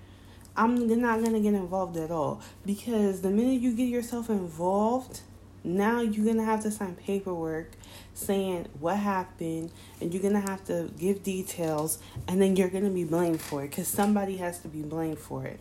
I'm 0.55 0.87
not 1.01 1.23
gonna 1.23 1.39
get 1.39 1.53
involved 1.53 1.97
at 1.97 2.11
all. 2.11 2.41
Because 2.65 3.21
the 3.21 3.29
minute 3.29 3.61
you 3.61 3.73
get 3.73 3.89
yourself 3.89 4.29
involved 4.29 5.21
now 5.65 6.01
you're 6.01 6.25
going 6.25 6.37
to 6.37 6.43
have 6.43 6.61
to 6.63 6.71
sign 6.71 6.95
paperwork 6.95 7.71
saying 8.13 8.67
what 8.79 8.97
happened 8.97 9.71
and 9.99 10.13
you're 10.13 10.21
going 10.21 10.39
to 10.39 10.49
have 10.49 10.63
to 10.65 10.91
give 10.97 11.23
details 11.23 11.99
and 12.27 12.41
then 12.41 12.55
you're 12.55 12.69
going 12.69 12.83
to 12.83 12.89
be 12.89 13.03
blamed 13.03 13.41
for 13.41 13.63
it 13.63 13.69
because 13.69 13.87
somebody 13.87 14.37
has 14.37 14.59
to 14.59 14.67
be 14.67 14.81
blamed 14.81 15.19
for 15.19 15.45
it. 15.45 15.59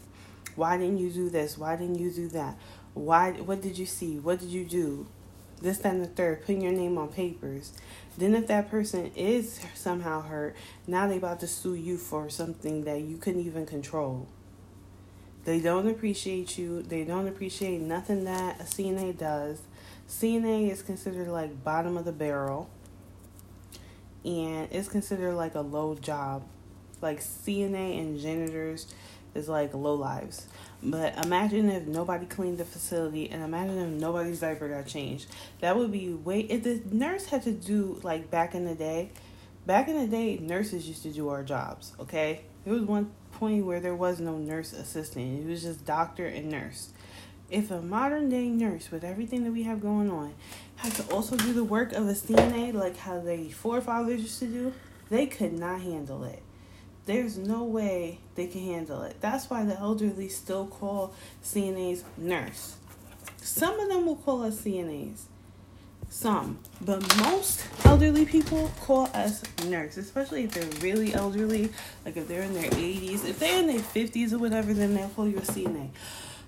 Why 0.57 0.77
didn't 0.77 0.99
you 0.99 1.11
do 1.11 1.31
this? 1.31 1.59
Why 1.59 1.77
didn't 1.77 1.99
you 1.99 2.11
do 2.11 2.29
that? 2.29 2.57
Why 2.93 3.33
what 3.33 3.61
did 3.61 3.77
you 3.77 3.87
see? 3.87 4.19
What 4.19 4.39
did 4.39 4.51
you 4.51 4.65
do? 4.65 5.07
This, 5.61 5.79
that, 5.79 5.95
and 5.95 6.03
the 6.03 6.09
third, 6.09 6.43
putting 6.43 6.61
your 6.61 6.73
name 6.73 6.99
on 6.99 7.09
papers. 7.09 7.73
Then 8.19 8.35
if 8.35 8.47
that 8.49 8.71
person 8.71 9.11
is 9.17 9.61
somehow 9.75 10.21
hurt, 10.21 10.55
now 10.87 11.09
they 11.09 11.17
about 11.17 11.41
to 11.41 11.47
sue 11.47 11.75
you 11.75 11.97
for 11.97 12.29
something 12.29 12.85
that 12.85 13.01
you 13.01 13.17
couldn't 13.17 13.47
even 13.47 13.65
control. 13.65 14.29
They 15.45 15.61
don't 15.61 15.89
appreciate 15.89 16.59
you. 16.59 16.83
They 16.83 17.05
don't 17.05 17.29
appreciate 17.29 17.81
nothing 17.81 18.25
that 18.25 18.61
a 18.61 18.65
CNA 18.65 19.19
does. 19.19 19.61
CNA 20.09 20.71
is 20.71 20.83
considered 20.83 21.29
like 21.29 21.65
bottom 21.65 21.97
of 21.97 22.05
the 22.05 22.13
barrel 22.13 22.69
and 24.25 24.69
it's 24.71 24.89
considered 24.89 25.35
like 25.35 25.55
a 25.55 25.61
low 25.61 25.95
job. 25.95 26.45
Like 27.01 27.21
CNA 27.21 27.99
and 27.99 28.19
janitors 28.19 28.95
is 29.35 29.49
like 29.49 29.75
low 29.75 29.95
lives. 29.95 30.47
But 30.83 31.25
imagine 31.25 31.71
if 31.71 31.87
nobody 31.87 32.27
cleaned 32.27 32.59
the 32.59 32.65
facility 32.65 33.31
and 33.31 33.43
imagine 33.43 33.79
if 33.79 34.01
nobody's 34.01 34.41
diaper 34.41 34.69
got 34.69 34.87
changed. 34.87 35.27
That 35.61 35.77
would 35.77 35.93
be 35.93 36.11
way 36.11 36.41
if 36.41 36.63
the 36.63 36.83
nurse 36.91 37.27
had 37.27 37.43
to 37.45 37.53
do 37.53 38.01
like 38.03 38.31
back 38.31 38.55
in 38.55 38.65
the 38.65 38.75
day. 38.75 39.11
Back 39.67 39.89
in 39.89 39.99
the 39.99 40.07
day, 40.07 40.37
nurses 40.37 40.87
used 40.87 41.05
to 41.05 41.11
do 41.11 41.31
our 41.31 41.43
jobs, 41.43 41.95
okay? 41.99 42.43
There 42.65 42.75
was 42.75 42.83
one 42.83 43.13
point 43.33 43.65
where 43.65 43.81
there 43.81 43.95
was 43.95 44.21
no 44.21 44.37
nurse 44.37 44.75
assistant. 44.75 45.43
It 45.43 45.49
was 45.49 45.63
just 45.63 45.87
doctor 45.87 46.27
and 46.27 46.51
nurse 46.51 46.93
if 47.51 47.71
a 47.71 47.81
modern 47.81 48.29
day 48.31 48.49
nurse 48.49 48.91
with 48.91 49.05
everything 49.05 49.45
that 49.45 49.53
we 49.53 49.63
have 49.65 49.81
going 49.81 50.11
on 50.11 50.35
had 50.77 50.93
to 50.93 51.03
also 51.13 51.37
do 51.37 51.53
the 51.53 51.65
work 51.65 51.93
of 51.93 52.09
a 52.09 52.13
CNA 52.13 52.73
like 52.75 52.97
how 52.97 53.21
the 53.21 53.51
forefathers 53.51 54.21
used 54.21 54.39
to 54.41 54.47
do, 54.47 54.73
they 55.11 55.27
could 55.27 55.53
not 55.53 55.81
handle 55.81 56.25
it. 56.25 56.43
There's 57.07 57.37
no 57.37 57.65
way 57.65 58.19
they 58.35 58.47
can 58.47 58.63
handle 58.63 59.03
it. 59.03 59.17
That's 59.21 59.51
why 59.51 59.65
the 59.65 59.79
elderly 59.79 60.29
still 60.29 60.67
call 60.67 61.15
CNAs 61.45 62.03
nurse. 62.17 62.77
Some 63.37 63.79
of 63.79 63.89
them 63.91 64.07
will 64.07 64.17
call 64.17 64.43
us 64.43 64.63
CNAs. 64.63 65.25
Some. 66.09 66.61
But 66.81 67.01
most 67.19 67.67
elderly 67.85 68.25
people 68.25 68.71
call 68.81 69.11
us 69.13 69.43
nurse, 69.67 69.97
especially 69.97 70.45
if 70.45 70.53
they're 70.53 70.81
really 70.81 71.13
elderly, 71.13 71.71
like 72.05 72.17
if 72.17 72.27
they're 72.29 72.43
in 72.43 72.55
their 72.55 72.71
80s. 72.71 73.29
If 73.29 73.39
they're 73.39 73.61
in 73.61 73.67
their 73.67 73.81
50s 73.81 74.33
or 74.33 74.39
whatever, 74.39 74.73
then 74.73 74.95
they'll 74.95 75.09
call 75.09 75.29
you 75.29 75.39
a 75.39 75.43
CNA. 75.43 75.91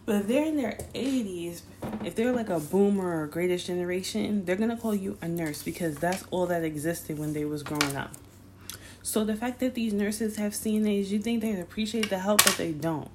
But 0.06 0.22
if 0.22 0.28
they're 0.28 0.44
in 0.44 0.56
their 0.56 0.78
80s, 0.94 1.62
if 2.04 2.14
they're 2.14 2.32
like 2.32 2.48
a 2.48 2.60
boomer 2.60 3.22
or 3.22 3.26
greatest 3.26 3.66
generation, 3.66 4.44
they're 4.44 4.54
going 4.54 4.70
to 4.70 4.76
call 4.76 4.94
you 4.94 5.18
a 5.20 5.26
nurse 5.26 5.64
because 5.64 5.96
that's 5.96 6.24
all 6.30 6.46
that 6.46 6.62
existed 6.62 7.18
when 7.18 7.32
they 7.32 7.44
was 7.44 7.64
growing 7.64 7.96
up. 7.96 8.12
So 9.02 9.24
the 9.24 9.34
fact 9.34 9.58
that 9.60 9.74
these 9.74 9.92
nurses 9.92 10.36
have 10.36 10.52
CNAs, 10.52 11.08
you 11.08 11.18
think 11.18 11.42
they 11.42 11.60
appreciate 11.60 12.08
the 12.08 12.20
help, 12.20 12.44
but 12.44 12.56
they 12.56 12.72
don't. 12.72 13.10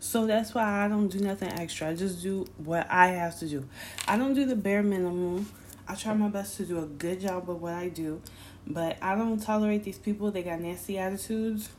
So 0.00 0.26
that's 0.26 0.54
why 0.54 0.84
I 0.84 0.88
don't 0.88 1.08
do 1.08 1.20
nothing 1.20 1.50
extra. 1.52 1.88
I 1.88 1.94
just 1.94 2.22
do 2.22 2.46
what 2.58 2.86
I 2.90 3.08
have 3.08 3.38
to 3.40 3.48
do. 3.48 3.66
I 4.06 4.16
don't 4.16 4.34
do 4.34 4.44
the 4.44 4.56
bare 4.56 4.82
minimum. 4.82 5.50
I 5.88 5.94
try 5.94 6.12
my 6.14 6.28
best 6.28 6.58
to 6.58 6.64
do 6.64 6.78
a 6.78 6.86
good 6.86 7.20
job 7.20 7.48
of 7.48 7.62
what 7.62 7.72
I 7.72 7.88
do, 7.88 8.20
but 8.66 8.98
I 9.00 9.14
don't 9.14 9.42
tolerate 9.42 9.84
these 9.84 9.98
people. 9.98 10.30
They 10.30 10.42
got 10.42 10.60
nasty 10.60 10.98
attitudes. 10.98 11.70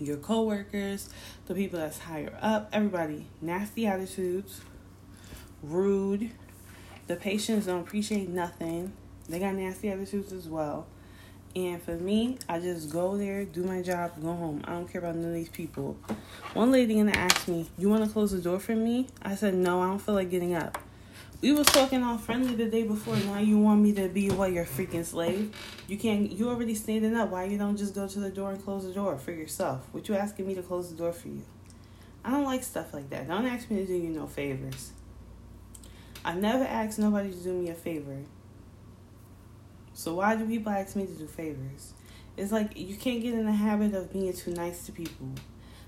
Your 0.00 0.16
coworkers, 0.16 1.10
the 1.46 1.54
people 1.54 1.78
that's 1.78 1.98
higher 1.98 2.32
up, 2.40 2.70
everybody, 2.72 3.26
nasty 3.42 3.86
attitudes, 3.86 4.62
rude. 5.62 6.30
The 7.06 7.16
patients 7.16 7.66
don't 7.66 7.80
appreciate 7.80 8.30
nothing. 8.30 8.94
They 9.28 9.38
got 9.38 9.54
nasty 9.54 9.90
attitudes 9.90 10.32
as 10.32 10.48
well. 10.48 10.86
And 11.54 11.82
for 11.82 11.96
me, 11.96 12.38
I 12.48 12.60
just 12.60 12.88
go 12.90 13.18
there, 13.18 13.44
do 13.44 13.62
my 13.62 13.82
job, 13.82 14.12
go 14.22 14.28
home. 14.28 14.62
I 14.64 14.72
don't 14.72 14.90
care 14.90 15.00
about 15.02 15.16
none 15.16 15.28
of 15.28 15.34
these 15.34 15.50
people. 15.50 15.98
One 16.54 16.72
lady 16.72 16.94
gonna 16.94 17.10
ask 17.12 17.46
me, 17.46 17.68
"You 17.76 17.90
want 17.90 18.02
to 18.04 18.10
close 18.10 18.30
the 18.30 18.40
door 18.40 18.58
for 18.58 18.74
me?" 18.74 19.08
I 19.20 19.34
said, 19.34 19.54
"No, 19.54 19.82
I 19.82 19.88
don't 19.88 19.98
feel 19.98 20.14
like 20.14 20.30
getting 20.30 20.54
up." 20.54 20.78
We 21.40 21.52
was 21.52 21.66
talking 21.68 22.02
all 22.02 22.18
friendly 22.18 22.54
the 22.54 22.66
day 22.66 22.82
before. 22.82 23.16
Now 23.16 23.38
you 23.38 23.58
want 23.58 23.80
me 23.80 23.94
to 23.94 24.08
be 24.08 24.28
what 24.28 24.52
your 24.52 24.66
freaking 24.66 25.06
slave? 25.06 25.56
You 25.88 25.96
can't. 25.96 26.30
You 26.30 26.50
already 26.50 26.74
standing 26.74 27.14
up. 27.14 27.30
Why 27.30 27.44
you 27.44 27.56
don't 27.56 27.78
just 27.78 27.94
go 27.94 28.06
to 28.06 28.20
the 28.20 28.28
door 28.28 28.50
and 28.50 28.62
close 28.62 28.84
the 28.84 28.92
door 28.92 29.16
for 29.16 29.32
yourself? 29.32 29.86
What 29.92 30.06
you 30.06 30.16
asking 30.16 30.46
me 30.46 30.54
to 30.56 30.62
close 30.62 30.90
the 30.90 30.96
door 30.96 31.12
for 31.12 31.28
you? 31.28 31.42
I 32.22 32.30
don't 32.30 32.44
like 32.44 32.62
stuff 32.62 32.92
like 32.92 33.08
that. 33.08 33.26
Don't 33.26 33.46
ask 33.46 33.70
me 33.70 33.78
to 33.78 33.86
do 33.86 33.94
you 33.94 34.10
no 34.10 34.26
favors. 34.26 34.92
I 36.22 36.34
never 36.34 36.64
asked 36.64 36.98
nobody 36.98 37.30
to 37.30 37.42
do 37.42 37.54
me 37.54 37.70
a 37.70 37.74
favor. 37.74 38.18
So 39.94 40.16
why 40.16 40.36
do 40.36 40.46
people 40.46 40.70
ask 40.70 40.94
me 40.94 41.06
to 41.06 41.12
do 41.12 41.26
favors? 41.26 41.94
It's 42.36 42.52
like 42.52 42.76
you 42.76 42.96
can't 42.96 43.22
get 43.22 43.32
in 43.32 43.46
the 43.46 43.52
habit 43.52 43.94
of 43.94 44.12
being 44.12 44.30
too 44.34 44.50
nice 44.50 44.84
to 44.84 44.92
people. 44.92 45.30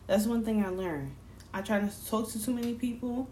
That's 0.07 0.25
one 0.25 0.47
thing 0.47 0.65
I 0.65 0.71
learned. 0.71 1.15
I 1.53 1.61
try 1.61 1.81
to 1.81 1.91
talk 2.07 2.31
to 2.31 2.43
too 2.43 2.55
many 2.55 2.73
people. 2.73 3.29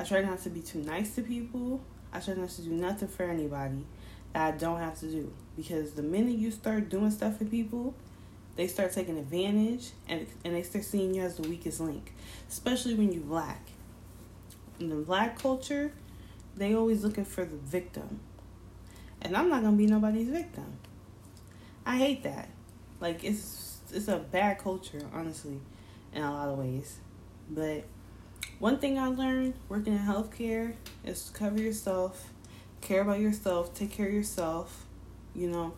I 0.00 0.04
try 0.04 0.22
not 0.22 0.40
to 0.42 0.50
be 0.50 0.60
too 0.60 0.78
nice 0.80 1.14
to 1.16 1.22
people. 1.22 1.80
I 2.12 2.20
try 2.20 2.34
not 2.34 2.48
to 2.50 2.62
do 2.62 2.70
nothing 2.70 3.08
for 3.08 3.24
anybody 3.24 3.84
that 4.32 4.54
I 4.54 4.56
don't 4.56 4.78
have 4.78 4.98
to 5.00 5.06
do. 5.06 5.32
Because 5.56 5.92
the 5.92 6.02
minute 6.02 6.36
you 6.36 6.50
start 6.50 6.88
doing 6.88 7.10
stuff 7.10 7.38
for 7.38 7.44
people, 7.44 7.94
they 8.56 8.66
start 8.66 8.92
taking 8.92 9.18
advantage 9.18 9.90
and, 10.08 10.26
and 10.44 10.54
they 10.54 10.62
start 10.62 10.84
seeing 10.84 11.14
you 11.14 11.22
as 11.22 11.36
the 11.36 11.48
weakest 11.48 11.80
link. 11.80 12.12
Especially 12.48 12.94
when 12.94 13.12
you're 13.12 13.22
black. 13.22 13.60
In 14.78 14.88
the 14.88 14.96
black 14.96 15.38
culture, 15.38 15.92
they 16.56 16.74
always 16.74 17.04
looking 17.04 17.24
for 17.24 17.44
the 17.44 17.56
victim 17.56 18.20
and 19.22 19.36
I'm 19.36 19.48
not 19.48 19.62
gonna 19.62 19.76
be 19.76 19.86
nobody's 19.86 20.28
victim. 20.28 20.78
I 21.84 21.96
hate 21.96 22.22
that. 22.22 22.48
Like 23.00 23.24
it's 23.24 23.78
it's 23.92 24.08
a 24.08 24.18
bad 24.18 24.58
culture, 24.58 25.02
honestly, 25.12 25.60
in 26.12 26.22
a 26.22 26.30
lot 26.30 26.48
of 26.48 26.58
ways. 26.58 26.98
But 27.50 27.84
one 28.60 28.78
thing 28.78 28.98
I 28.98 29.08
learned 29.08 29.54
working 29.70 29.94
in 29.94 30.00
healthcare 30.00 30.74
is 31.02 31.24
to 31.24 31.32
cover 31.32 31.58
yourself, 31.58 32.30
care 32.82 33.00
about 33.00 33.18
yourself, 33.18 33.74
take 33.74 33.90
care 33.90 34.06
of 34.06 34.12
yourself. 34.12 34.84
You 35.34 35.48
know, 35.48 35.72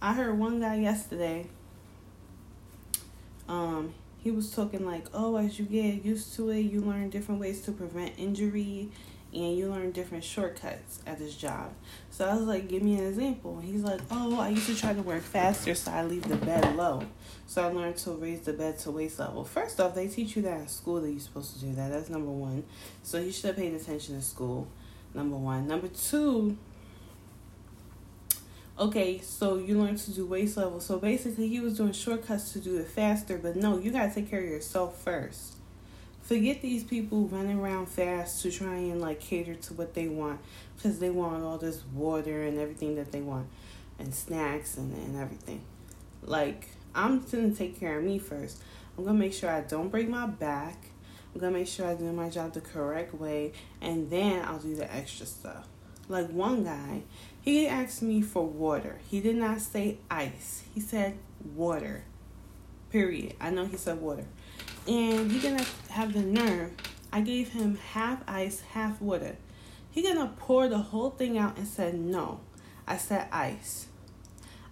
I 0.00 0.14
heard 0.14 0.38
one 0.38 0.58
guy 0.58 0.76
yesterday. 0.76 1.46
Um, 3.48 3.92
he 4.18 4.30
was 4.30 4.50
talking 4.50 4.86
like, 4.86 5.04
oh, 5.12 5.36
as 5.36 5.58
you 5.58 5.66
get 5.66 6.06
used 6.06 6.34
to 6.36 6.48
it, 6.48 6.60
you 6.60 6.80
learn 6.80 7.10
different 7.10 7.38
ways 7.38 7.60
to 7.62 7.72
prevent 7.72 8.14
injury 8.16 8.88
and 9.34 9.56
you 9.56 9.70
learn 9.70 9.92
different 9.92 10.24
shortcuts 10.24 11.00
at 11.06 11.18
this 11.18 11.34
job. 11.34 11.72
So 12.10 12.26
I 12.26 12.34
was 12.34 12.44
like, 12.44 12.68
give 12.68 12.82
me 12.82 12.98
an 12.98 13.06
example. 13.06 13.60
He's 13.60 13.82
like, 13.82 14.00
oh, 14.10 14.38
I 14.38 14.50
used 14.50 14.66
to 14.66 14.76
try 14.76 14.92
to 14.92 15.00
work 15.02 15.22
faster, 15.22 15.74
so 15.74 15.90
I 15.90 16.04
leave 16.04 16.28
the 16.28 16.36
bed 16.36 16.76
low. 16.76 17.04
So 17.46 17.66
I 17.66 17.72
learned 17.72 17.96
to 17.98 18.12
raise 18.12 18.40
the 18.40 18.52
bed 18.52 18.78
to 18.80 18.90
waist 18.90 19.18
level. 19.18 19.44
First 19.44 19.80
off, 19.80 19.94
they 19.94 20.08
teach 20.08 20.36
you 20.36 20.42
that 20.42 20.60
in 20.60 20.68
school 20.68 21.00
that 21.00 21.10
you're 21.10 21.20
supposed 21.20 21.54
to 21.54 21.60
do 21.60 21.74
that. 21.74 21.90
That's 21.90 22.10
number 22.10 22.30
one. 22.30 22.64
So 23.02 23.18
you 23.18 23.32
should 23.32 23.46
have 23.46 23.56
paid 23.56 23.72
attention 23.72 24.16
in 24.16 24.22
school. 24.22 24.68
Number 25.14 25.36
one. 25.36 25.66
Number 25.66 25.88
two. 25.88 26.58
Okay, 28.78 29.20
so 29.20 29.58
you 29.58 29.78
learn 29.78 29.96
to 29.96 30.10
do 30.12 30.26
waist 30.26 30.56
level. 30.56 30.80
So 30.80 30.98
basically, 30.98 31.48
he 31.48 31.60
was 31.60 31.76
doing 31.76 31.92
shortcuts 31.92 32.52
to 32.52 32.58
do 32.58 32.78
it 32.78 32.88
faster, 32.88 33.38
but 33.38 33.56
no, 33.56 33.78
you 33.78 33.92
gotta 33.92 34.12
take 34.14 34.30
care 34.30 34.40
of 34.40 34.48
yourself 34.48 35.00
first 35.00 35.56
forget 36.22 36.62
these 36.62 36.84
people 36.84 37.26
running 37.26 37.58
around 37.58 37.86
fast 37.86 38.42
to 38.42 38.50
try 38.50 38.76
and 38.76 39.00
like 39.00 39.20
cater 39.20 39.54
to 39.54 39.74
what 39.74 39.94
they 39.94 40.08
want 40.08 40.40
because 40.76 40.98
they 40.98 41.10
want 41.10 41.42
all 41.42 41.58
this 41.58 41.82
water 41.92 42.42
and 42.42 42.58
everything 42.58 42.94
that 42.94 43.12
they 43.12 43.20
want 43.20 43.46
and 43.98 44.14
snacks 44.14 44.76
and, 44.76 44.94
and 44.94 45.20
everything. 45.20 45.62
Like 46.22 46.68
i'm 46.94 47.24
gonna 47.30 47.52
take 47.52 47.78
care 47.78 47.98
of 47.98 48.04
me 48.04 48.18
first. 48.18 48.62
I'm 48.96 49.04
gonna 49.04 49.18
make 49.18 49.32
sure 49.32 49.50
i 49.50 49.60
don't 49.60 49.88
break 49.88 50.08
my 50.08 50.26
back. 50.26 50.86
I'm 51.34 51.40
gonna 51.40 51.52
make 51.52 51.66
sure 51.66 51.86
i 51.86 51.94
do 51.94 52.12
my 52.12 52.30
job 52.30 52.52
the 52.52 52.60
correct 52.60 53.14
way 53.14 53.52
and 53.80 54.10
then 54.10 54.44
i'll 54.44 54.58
do 54.58 54.76
the 54.76 54.92
extra 54.94 55.26
stuff. 55.26 55.66
Like 56.08 56.30
one 56.30 56.64
guy 56.64 57.02
he 57.40 57.66
asked 57.66 58.02
me 58.02 58.22
for 58.22 58.46
water. 58.46 59.00
He 59.08 59.20
did 59.20 59.34
not 59.34 59.60
say 59.60 59.98
ice. 60.08 60.62
He 60.72 60.80
said 60.80 61.18
water. 61.56 62.04
Period. 62.90 63.34
I 63.40 63.50
know 63.50 63.66
he 63.66 63.76
said 63.76 64.00
water 64.00 64.26
and 64.86 65.30
he 65.30 65.40
gonna 65.40 65.64
have 65.90 66.12
the 66.12 66.22
nerve. 66.22 66.72
I 67.12 67.20
gave 67.20 67.50
him 67.50 67.76
half 67.92 68.22
ice, 68.26 68.62
half 68.72 69.00
water. 69.00 69.36
He 69.90 70.02
gonna 70.02 70.32
pour 70.38 70.68
the 70.68 70.78
whole 70.78 71.10
thing 71.10 71.36
out 71.36 71.58
and 71.58 71.66
said 71.66 71.94
no. 71.94 72.40
I 72.86 72.96
said 72.96 73.28
ice. 73.30 73.86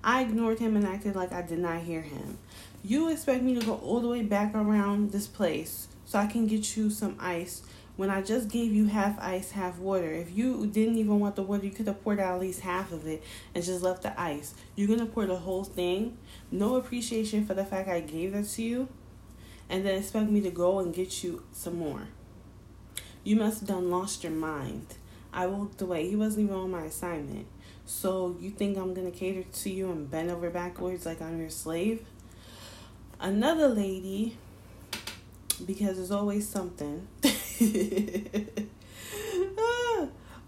I 0.02 0.22
ignored 0.22 0.58
him 0.58 0.76
and 0.76 0.86
acted 0.86 1.14
like 1.14 1.32
I 1.32 1.42
did 1.42 1.58
not 1.58 1.82
hear 1.82 2.00
him. 2.00 2.38
You 2.82 3.10
expect 3.10 3.42
me 3.42 3.54
to 3.58 3.64
go 3.64 3.74
all 3.74 4.00
the 4.00 4.08
way 4.08 4.22
back 4.22 4.54
around 4.54 5.12
this 5.12 5.26
place 5.26 5.88
so 6.06 6.18
I 6.18 6.26
can 6.26 6.46
get 6.46 6.76
you 6.76 6.88
some 6.88 7.16
ice 7.20 7.62
when 7.96 8.08
I 8.08 8.22
just 8.22 8.48
gave 8.48 8.72
you 8.72 8.86
half 8.86 9.18
ice, 9.20 9.50
half 9.50 9.78
water. 9.78 10.10
If 10.10 10.34
you 10.34 10.66
didn't 10.66 10.96
even 10.96 11.20
want 11.20 11.36
the 11.36 11.42
water, 11.42 11.66
you 11.66 11.70
could 11.70 11.86
have 11.86 12.02
poured 12.02 12.18
out 12.18 12.36
at 12.36 12.40
least 12.40 12.60
half 12.60 12.92
of 12.92 13.06
it 13.06 13.22
and 13.54 13.62
just 13.62 13.82
left 13.82 14.02
the 14.02 14.18
ice. 14.18 14.54
You're 14.74 14.88
gonna 14.88 15.04
pour 15.04 15.26
the 15.26 15.36
whole 15.36 15.64
thing. 15.64 16.16
No 16.50 16.76
appreciation 16.76 17.44
for 17.44 17.52
the 17.52 17.66
fact 17.66 17.90
I 17.90 18.00
gave 18.00 18.32
that 18.32 18.48
to 18.48 18.62
you 18.62 18.88
and 19.70 19.86
then 19.86 19.96
expect 19.96 20.28
me 20.28 20.40
to 20.42 20.50
go 20.50 20.80
and 20.80 20.92
get 20.92 21.22
you 21.22 21.44
some 21.52 21.78
more. 21.78 22.08
You 23.22 23.36
must 23.36 23.60
have 23.60 23.68
done 23.68 23.88
lost 23.90 24.24
your 24.24 24.32
mind. 24.32 24.86
I 25.32 25.46
walked 25.46 25.80
away. 25.80 26.08
He 26.08 26.16
wasn't 26.16 26.46
even 26.46 26.56
on 26.56 26.72
my 26.72 26.82
assignment. 26.82 27.46
So 27.86 28.36
you 28.40 28.50
think 28.50 28.76
I'm 28.76 28.92
gonna 28.94 29.12
cater 29.12 29.44
to 29.44 29.70
you 29.70 29.90
and 29.92 30.10
bend 30.10 30.28
over 30.30 30.50
backwards 30.50 31.06
like 31.06 31.22
I'm 31.22 31.38
your 31.40 31.50
slave? 31.50 32.04
Another 33.20 33.68
lady, 33.68 34.36
because 35.64 35.96
there's 35.98 36.10
always 36.10 36.48
something. 36.48 37.06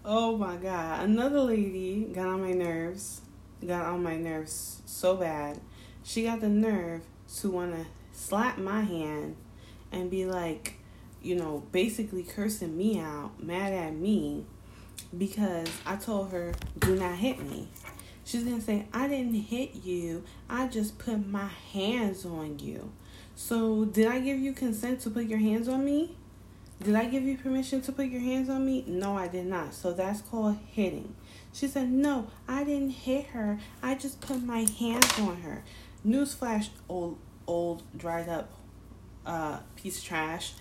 oh 0.04 0.36
my 0.36 0.56
god. 0.56 1.04
Another 1.04 1.42
lady 1.42 2.10
got 2.12 2.26
on 2.26 2.40
my 2.40 2.52
nerves. 2.52 3.20
Got 3.64 3.86
on 3.86 4.02
my 4.02 4.16
nerves 4.16 4.82
so 4.86 5.14
bad. 5.16 5.60
She 6.02 6.24
got 6.24 6.40
the 6.40 6.48
nerve 6.48 7.02
to 7.36 7.50
wanna 7.50 7.86
slap 8.12 8.58
my 8.58 8.82
hand 8.82 9.36
and 9.90 10.10
be 10.10 10.24
like, 10.24 10.78
you 11.22 11.34
know, 11.34 11.62
basically 11.72 12.22
cursing 12.22 12.76
me 12.76 12.98
out, 12.98 13.42
mad 13.42 13.72
at 13.72 13.94
me 13.94 14.44
because 15.16 15.68
I 15.86 15.96
told 15.96 16.30
her, 16.32 16.54
do 16.78 16.96
not 16.96 17.16
hit 17.16 17.40
me. 17.40 17.68
She's 18.24 18.44
gonna 18.44 18.60
say, 18.60 18.86
I 18.92 19.08
didn't 19.08 19.34
hit 19.34 19.84
you, 19.84 20.24
I 20.48 20.68
just 20.68 20.98
put 20.98 21.26
my 21.26 21.48
hands 21.72 22.24
on 22.24 22.58
you. 22.58 22.92
So, 23.34 23.84
did 23.84 24.06
I 24.06 24.20
give 24.20 24.38
you 24.38 24.52
consent 24.52 25.00
to 25.00 25.10
put 25.10 25.24
your 25.24 25.38
hands 25.38 25.68
on 25.68 25.84
me? 25.84 26.16
Did 26.82 26.94
I 26.94 27.06
give 27.06 27.22
you 27.22 27.36
permission 27.36 27.80
to 27.82 27.92
put 27.92 28.06
your 28.06 28.20
hands 28.20 28.48
on 28.48 28.64
me? 28.66 28.84
No, 28.86 29.16
I 29.16 29.28
did 29.28 29.46
not. 29.46 29.74
So, 29.74 29.92
that's 29.92 30.20
called 30.20 30.58
hitting. 30.66 31.14
She 31.52 31.66
said, 31.66 31.90
No, 31.90 32.28
I 32.46 32.64
didn't 32.64 32.90
hit 32.90 33.26
her, 33.28 33.58
I 33.82 33.94
just 33.94 34.20
put 34.20 34.42
my 34.42 34.66
hands 34.78 35.18
on 35.18 35.42
her. 35.42 35.64
Newsflash, 36.06 36.68
old 36.88 37.18
old 37.46 37.82
dried 37.96 38.28
up 38.28 38.50
uh, 39.26 39.58
piece 39.76 39.98
of 39.98 40.04
trash. 40.04 40.54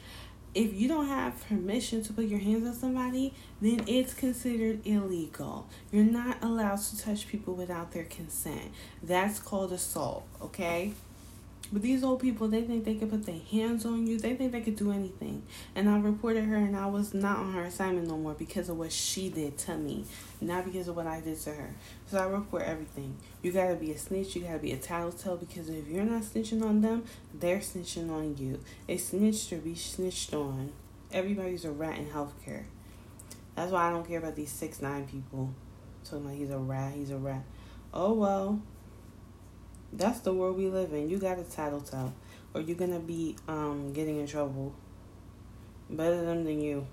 if 0.54 0.74
you 0.74 0.88
don't 0.88 1.08
have 1.08 1.48
permission 1.48 2.04
to 2.04 2.12
put 2.14 2.26
your 2.26 2.40
hands 2.40 2.68
on 2.68 2.74
somebody, 2.74 3.34
then 3.62 3.84
it's 3.88 4.14
considered 4.14 4.86
illegal. 4.86 5.68
You're 5.92 6.04
not 6.04 6.44
allowed 6.44 6.80
to 6.80 7.00
touch 7.00 7.28
people 7.28 7.54
without 7.54 7.92
their 7.94 8.04
consent. 8.04 8.72
That's 9.02 9.40
called 9.40 9.72
assault, 9.72 10.28
okay? 10.42 10.94
But 11.74 11.84
these 11.84 12.04
old 12.04 12.20
people, 12.20 12.50
they 12.50 12.64
think 12.64 12.84
they 12.84 12.96
can 12.96 13.10
put 13.10 13.26
their 13.26 13.40
hands 13.50 13.86
on 13.86 14.06
you. 14.06 14.18
They 14.18 14.36
think 14.36 14.52
they 14.52 14.60
could 14.60 14.76
do 14.76 14.92
anything. 14.92 15.44
And 15.74 15.90
I 15.90 15.98
reported 16.00 16.44
her, 16.44 16.58
and 16.58 16.76
I 16.76 16.88
was 16.88 17.14
not 17.14 17.38
on 17.38 17.54
her 17.54 17.64
assignment 17.64 18.10
no 18.10 18.18
more 18.18 18.34
because 18.34 18.68
of 18.68 18.78
what 18.78 18.92
she 18.92 19.30
did 19.30 19.58
to 19.60 19.78
me, 19.78 20.04
not 20.42 20.66
because 20.66 20.90
of 20.90 20.98
what 20.98 21.08
I 21.08 21.22
did 21.22 21.40
to 21.42 21.52
her. 21.52 21.74
So 22.08 22.18
I 22.18 22.26
report 22.26 22.64
everything. 22.64 23.16
You 23.42 23.54
gotta 23.54 23.76
be 23.76 23.92
a 23.92 23.98
snitch. 23.98 24.36
You 24.36 24.42
gotta 24.42 24.60
be 24.60 24.74
a 24.74 24.78
tattletale 24.78 25.38
because 25.38 25.70
if 25.70 25.88
you're 25.88 26.04
not 26.04 26.24
snitching 26.24 26.62
on 26.62 26.82
them, 26.82 27.06
they're 27.34 27.60
snitching 27.60 28.12
on 28.12 28.36
you. 28.38 28.60
A 28.90 28.98
snitch 28.98 29.54
or 29.54 29.58
be 29.58 29.76
snitched 29.76 30.34
on. 30.34 30.74
Everybody's 31.14 31.64
a 31.64 31.72
rat 31.72 31.98
in 31.98 32.08
healthcare. 32.08 32.64
That's 33.56 33.72
why 33.72 33.88
I 33.88 33.92
don't 33.92 34.06
care 34.06 34.20
about 34.20 34.36
these 34.36 34.52
six 34.52 34.82
nine 34.82 35.08
people. 35.08 35.54
Talking 36.04 36.26
about 36.26 36.36
he's 36.36 36.50
a 36.50 36.58
rat, 36.58 36.94
he's 36.96 37.12
a 37.12 37.18
rat. 37.18 37.44
Oh 37.94 38.14
well. 38.14 38.62
That's 39.94 40.20
the 40.20 40.34
world 40.34 40.58
we 40.58 40.68
live 40.68 40.94
in. 40.94 41.10
You 41.10 41.18
got 41.18 41.38
a 41.38 41.44
title 41.44 41.82
tell, 41.82 42.14
or 42.54 42.62
you're 42.62 42.78
gonna 42.78 43.00
be 43.00 43.36
um 43.48 43.92
getting 43.94 44.20
in 44.20 44.28
trouble. 44.28 44.74
Better 45.90 46.24
them 46.24 46.46
than 46.46 46.62
you. 46.62 46.88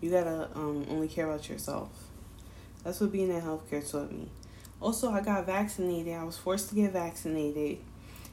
You 0.00 0.10
gotta 0.10 0.48
um 0.54 0.86
only 0.90 1.08
care 1.08 1.28
about 1.28 1.48
yourself. 1.48 1.90
That's 2.82 3.00
what 3.00 3.12
being 3.12 3.30
in 3.30 3.40
healthcare 3.40 3.88
taught 3.88 4.12
me. 4.12 4.28
Also, 4.80 5.10
I 5.10 5.20
got 5.20 5.46
vaccinated. 5.46 6.14
I 6.14 6.24
was 6.24 6.36
forced 6.36 6.68
to 6.70 6.74
get 6.74 6.92
vaccinated, 6.92 7.78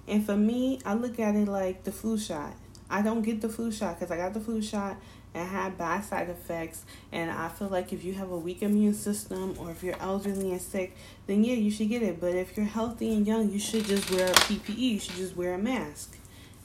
and 0.07 0.25
for 0.25 0.37
me, 0.37 0.79
I 0.85 0.93
look 0.93 1.19
at 1.19 1.35
it 1.35 1.47
like 1.47 1.83
the 1.83 1.91
flu 1.91 2.17
shot. 2.17 2.53
I 2.89 3.01
don't 3.01 3.23
get 3.23 3.41
the 3.41 3.49
flu 3.49 3.71
shot 3.71 3.99
because 3.99 4.11
I 4.11 4.17
got 4.17 4.33
the 4.33 4.39
flu 4.39 4.61
shot 4.61 4.97
and 5.35 5.49
had 5.49 5.77
bad 5.77 6.03
side 6.05 6.29
effects. 6.29 6.85
And 7.11 7.29
I 7.29 7.49
feel 7.49 7.67
like 7.67 7.91
if 7.91 8.03
you 8.03 8.13
have 8.13 8.31
a 8.31 8.37
weak 8.37 8.63
immune 8.63 8.93
system 8.93 9.55
or 9.59 9.69
if 9.69 9.83
you're 9.83 9.99
elderly 9.99 10.51
and 10.51 10.61
sick, 10.61 10.95
then 11.27 11.43
yeah, 11.43 11.55
you 11.55 11.69
should 11.69 11.89
get 11.89 12.01
it. 12.01 12.19
But 12.19 12.33
if 12.33 12.55
you're 12.55 12.65
healthy 12.65 13.13
and 13.13 13.27
young, 13.27 13.51
you 13.51 13.59
should 13.59 13.83
just 13.83 14.09
wear 14.09 14.27
a 14.27 14.33
PPE. 14.33 14.77
You 14.77 14.99
should 14.99 15.15
just 15.15 15.35
wear 15.35 15.53
a 15.53 15.57
mask. 15.57 16.17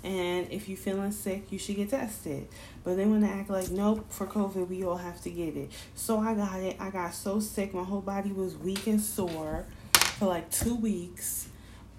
And 0.02 0.50
if 0.50 0.68
you're 0.68 0.78
feeling 0.78 1.12
sick, 1.12 1.50
you 1.50 1.58
should 1.58 1.76
get 1.76 1.90
tested. 1.90 2.46
But 2.84 2.96
they 2.96 3.04
want 3.04 3.24
to 3.24 3.30
act 3.30 3.50
like, 3.50 3.70
nope, 3.70 4.06
for 4.08 4.26
COVID, 4.26 4.68
we 4.68 4.84
all 4.84 4.96
have 4.96 5.20
to 5.22 5.30
get 5.30 5.56
it. 5.56 5.70
So 5.94 6.20
I 6.20 6.34
got 6.34 6.60
it. 6.60 6.76
I 6.80 6.90
got 6.90 7.12
so 7.12 7.40
sick. 7.40 7.74
My 7.74 7.82
whole 7.82 8.00
body 8.00 8.32
was 8.32 8.56
weak 8.56 8.86
and 8.86 9.00
sore 9.00 9.66
for 9.92 10.26
like 10.26 10.50
two 10.50 10.76
weeks. 10.76 11.48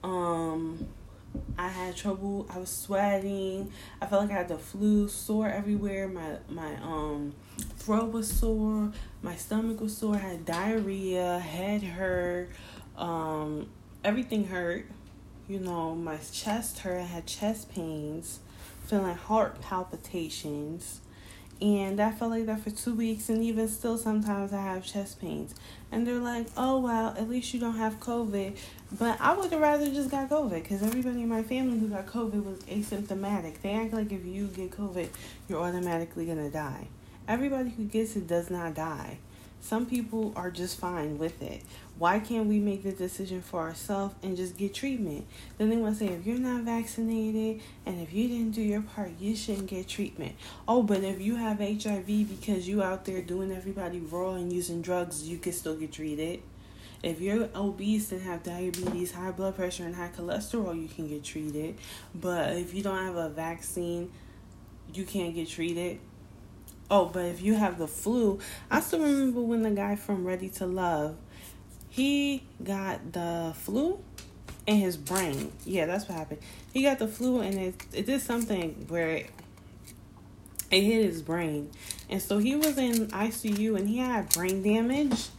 Um, 0.04 0.88
I 1.58 1.68
had 1.68 1.96
trouble. 1.96 2.48
I 2.50 2.58
was 2.58 2.70
sweating. 2.70 3.72
I 4.02 4.06
felt 4.08 4.24
like 4.24 4.32
I 4.32 4.36
had 4.36 4.48
the 4.48 4.58
flu, 4.58 5.08
sore 5.08 5.48
everywhere. 5.48 6.08
My 6.08 6.38
my 6.50 6.76
um 6.82 7.34
throat 7.78 8.12
was 8.12 8.32
sore. 8.32 8.92
My 9.22 9.36
stomach 9.36 9.80
was 9.80 9.96
sore. 9.96 10.16
I 10.16 10.20
had 10.20 10.46
diarrhea. 10.46 11.40
Head 11.40 11.84
hurt. 11.84 12.50
Um, 12.98 13.70
everything 14.04 14.48
hurt. 14.48 14.86
You 15.48 15.60
know, 15.60 15.96
my 15.96 16.18
chest 16.32 16.80
hurt. 16.80 17.00
I 17.00 17.04
had 17.04 17.26
chest 17.28 17.70
pains, 17.70 18.40
feeling 18.86 19.16
heart 19.16 19.62
palpitations. 19.62 21.01
And 21.62 22.00
I 22.00 22.10
felt 22.12 22.32
like 22.32 22.48
that 22.48 22.62
for 22.62 22.72
two 22.72 22.96
weeks, 22.96 23.30
and 23.30 23.44
even 23.44 23.68
still, 23.68 23.96
sometimes 23.96 24.52
I 24.52 24.62
have 24.64 24.84
chest 24.84 25.22
pains. 25.22 25.54
And 25.92 26.08
they're 26.08 26.16
like, 26.16 26.48
oh, 26.58 26.80
well, 26.80 27.10
at 27.10 27.30
least 27.30 27.54
you 27.54 27.60
don't 27.60 27.78
have 27.78 28.00
COVID. 28.00 28.58
But 28.98 29.22
I 29.22 29.38
would 29.38 29.52
have 29.52 29.62
rather 29.62 29.86
just 29.86 30.10
got 30.10 30.30
COVID 30.30 30.64
because 30.64 30.82
everybody 30.82 31.22
in 31.22 31.30
my 31.30 31.44
family 31.44 31.78
who 31.78 31.90
got 31.90 32.08
COVID 32.08 32.44
was 32.44 32.60
asymptomatic. 32.64 33.62
They 33.62 33.74
act 33.74 33.94
like 33.94 34.12
if 34.12 34.26
you 34.26 34.48
get 34.48 34.72
COVID, 34.72 35.10
you're 35.48 35.62
automatically 35.62 36.26
going 36.26 36.40
to 36.40 36.50
die. 36.50 36.88
Everybody 37.28 37.70
who 37.70 37.84
gets 37.84 38.16
it 38.16 38.26
does 38.26 38.50
not 38.50 38.74
die. 38.74 39.20
Some 39.62 39.86
people 39.86 40.34
are 40.36 40.50
just 40.50 40.80
fine 40.80 41.20
with 41.20 41.42
it. 41.42 41.62
Why 42.00 42.20
can't 42.20 42.48
we 42.48 42.60
make 42.60 42.82
the 42.82 42.92
decision 42.92 43.44
for 43.44 43.60
ourselves 43.60 44.16
and 44.24 44.36
just 44.36 44.58
get 44.58 44.74
treatment? 44.74 45.28
Then 45.58 45.70
they 45.70 45.78
want 45.78 46.00
to 46.00 46.06
say 46.06 46.12
if 46.12 46.26
you're 46.26 46.40
not 46.40 46.64
vaccinated 46.64 47.62
and 47.86 48.02
if 48.02 48.12
you 48.12 48.28
didn't 48.28 48.52
do 48.52 48.62
your 48.62 48.82
part, 48.82 49.12
you 49.20 49.36
shouldn't 49.36 49.68
get 49.68 49.88
treatment. 49.88 50.36
Oh, 50.68 50.82
but 50.82 51.04
if 51.04 51.22
you 51.22 51.36
have 51.36 51.60
HIV 51.60 52.08
because 52.08 52.68
you 52.68 52.82
out 52.82 53.06
there 53.06 53.22
doing 53.22 53.52
everybody 53.52 54.00
raw 54.00 54.34
and 54.34 54.52
using 54.52 54.82
drugs, 54.82 55.30
you 55.30 55.38
can 55.38 55.54
still 55.54 55.76
get 55.76 55.92
treated. 55.92 56.42
If 57.04 57.22
you're 57.22 57.48
obese 57.56 58.12
and 58.12 58.22
have 58.24 58.44
diabetes, 58.44 59.12
high 59.12 59.32
blood 59.32 59.56
pressure, 59.56 59.86
and 59.86 59.96
high 59.96 60.10
cholesterol, 60.16 60.80
you 60.80 60.88
can 60.88 61.08
get 61.08 61.24
treated. 61.24 61.78
But 62.14 62.58
if 62.58 62.74
you 62.74 62.84
don't 62.84 62.98
have 62.98 63.16
a 63.16 63.30
vaccine, 63.30 64.12
you 64.94 65.06
can't 65.06 65.34
get 65.34 65.48
treated. 65.48 66.00
Oh, 66.92 67.06
but 67.06 67.24
if 67.24 67.42
you 67.42 67.54
have 67.54 67.78
the 67.78 67.88
flu, 67.88 68.40
I 68.70 68.82
still 68.82 69.00
remember 69.00 69.40
when 69.40 69.64
the 69.64 69.72
guy 69.72 69.96
from 69.96 70.26
Ready 70.26 70.50
to 70.50 70.66
Love, 70.66 71.16
he 71.88 72.44
got 72.62 73.14
the 73.14 73.54
flu 73.56 73.98
in 74.68 74.76
his 74.76 74.98
brain. 74.98 75.54
Yeah, 75.64 75.86
that's 75.86 76.10
what 76.10 76.18
happened. 76.18 76.42
He 76.74 76.84
got 76.84 77.00
the 77.00 77.08
flu 77.08 77.40
and 77.40 77.58
it 77.58 77.76
it 77.94 78.06
did 78.08 78.20
something 78.20 78.86
where 78.90 79.10
it, 79.12 79.30
it 80.70 80.82
hit 80.82 81.06
his 81.06 81.22
brain, 81.22 81.72
and 82.10 82.22
so 82.22 82.40
he 82.40 82.56
was 82.56 82.78
in 82.78 83.08
ICU 83.08 83.78
and 83.78 83.88
he 83.88 84.00
had 84.00 84.28
brain 84.30 84.62
damage. 84.62 85.30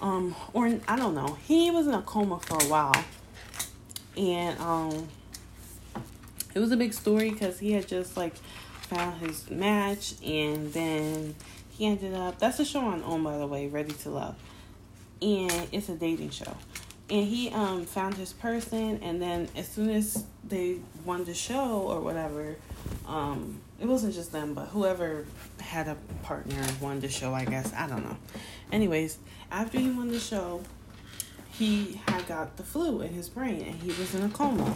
Um, 0.00 0.36
or 0.52 0.78
I 0.86 0.94
don't 0.94 1.16
know. 1.16 1.38
He 1.42 1.72
was 1.72 1.88
in 1.88 1.94
a 1.94 2.02
coma 2.02 2.38
for 2.38 2.58
a 2.58 2.68
while, 2.68 3.04
and 4.16 4.56
um, 4.60 5.08
it 6.54 6.60
was 6.60 6.70
a 6.70 6.76
big 6.76 6.92
story 6.92 7.30
because 7.30 7.58
he 7.58 7.72
had 7.72 7.88
just 7.88 8.16
like 8.16 8.34
found 8.94 9.20
his 9.20 9.50
match, 9.50 10.14
and 10.24 10.72
then 10.72 11.34
he 11.70 11.86
ended 11.86 12.14
up. 12.14 12.38
That's 12.38 12.60
a 12.60 12.64
show 12.64 12.80
on 12.80 13.02
OWN, 13.02 13.22
by 13.22 13.38
the 13.38 13.46
way, 13.46 13.68
Ready 13.68 13.92
to 13.92 14.10
Love, 14.10 14.36
and 15.20 15.68
it's 15.72 15.88
a 15.88 15.94
dating 15.94 16.30
show. 16.30 16.56
And 17.10 17.26
he 17.26 17.50
um 17.50 17.84
found 17.84 18.14
his 18.14 18.32
person, 18.32 19.00
and 19.02 19.20
then 19.20 19.48
as 19.56 19.68
soon 19.68 19.90
as 19.90 20.24
they 20.44 20.78
won 21.04 21.24
the 21.24 21.34
show 21.34 21.82
or 21.82 22.00
whatever, 22.00 22.56
um, 23.06 23.60
it 23.80 23.86
wasn't 23.86 24.14
just 24.14 24.32
them, 24.32 24.54
but 24.54 24.66
whoever 24.66 25.24
had 25.60 25.88
a 25.88 25.96
partner 26.22 26.62
won 26.80 27.00
the 27.00 27.08
show. 27.08 27.34
I 27.34 27.44
guess 27.44 27.72
I 27.74 27.86
don't 27.86 28.04
know. 28.04 28.16
Anyways, 28.70 29.18
after 29.50 29.78
he 29.78 29.90
won 29.90 30.08
the 30.08 30.20
show, 30.20 30.62
he 31.52 32.00
had 32.06 32.26
got 32.26 32.56
the 32.56 32.62
flu 32.62 33.02
in 33.02 33.12
his 33.12 33.28
brain, 33.28 33.62
and 33.62 33.74
he 33.82 33.88
was 33.88 34.14
in 34.14 34.22
a 34.22 34.28
coma. 34.28 34.74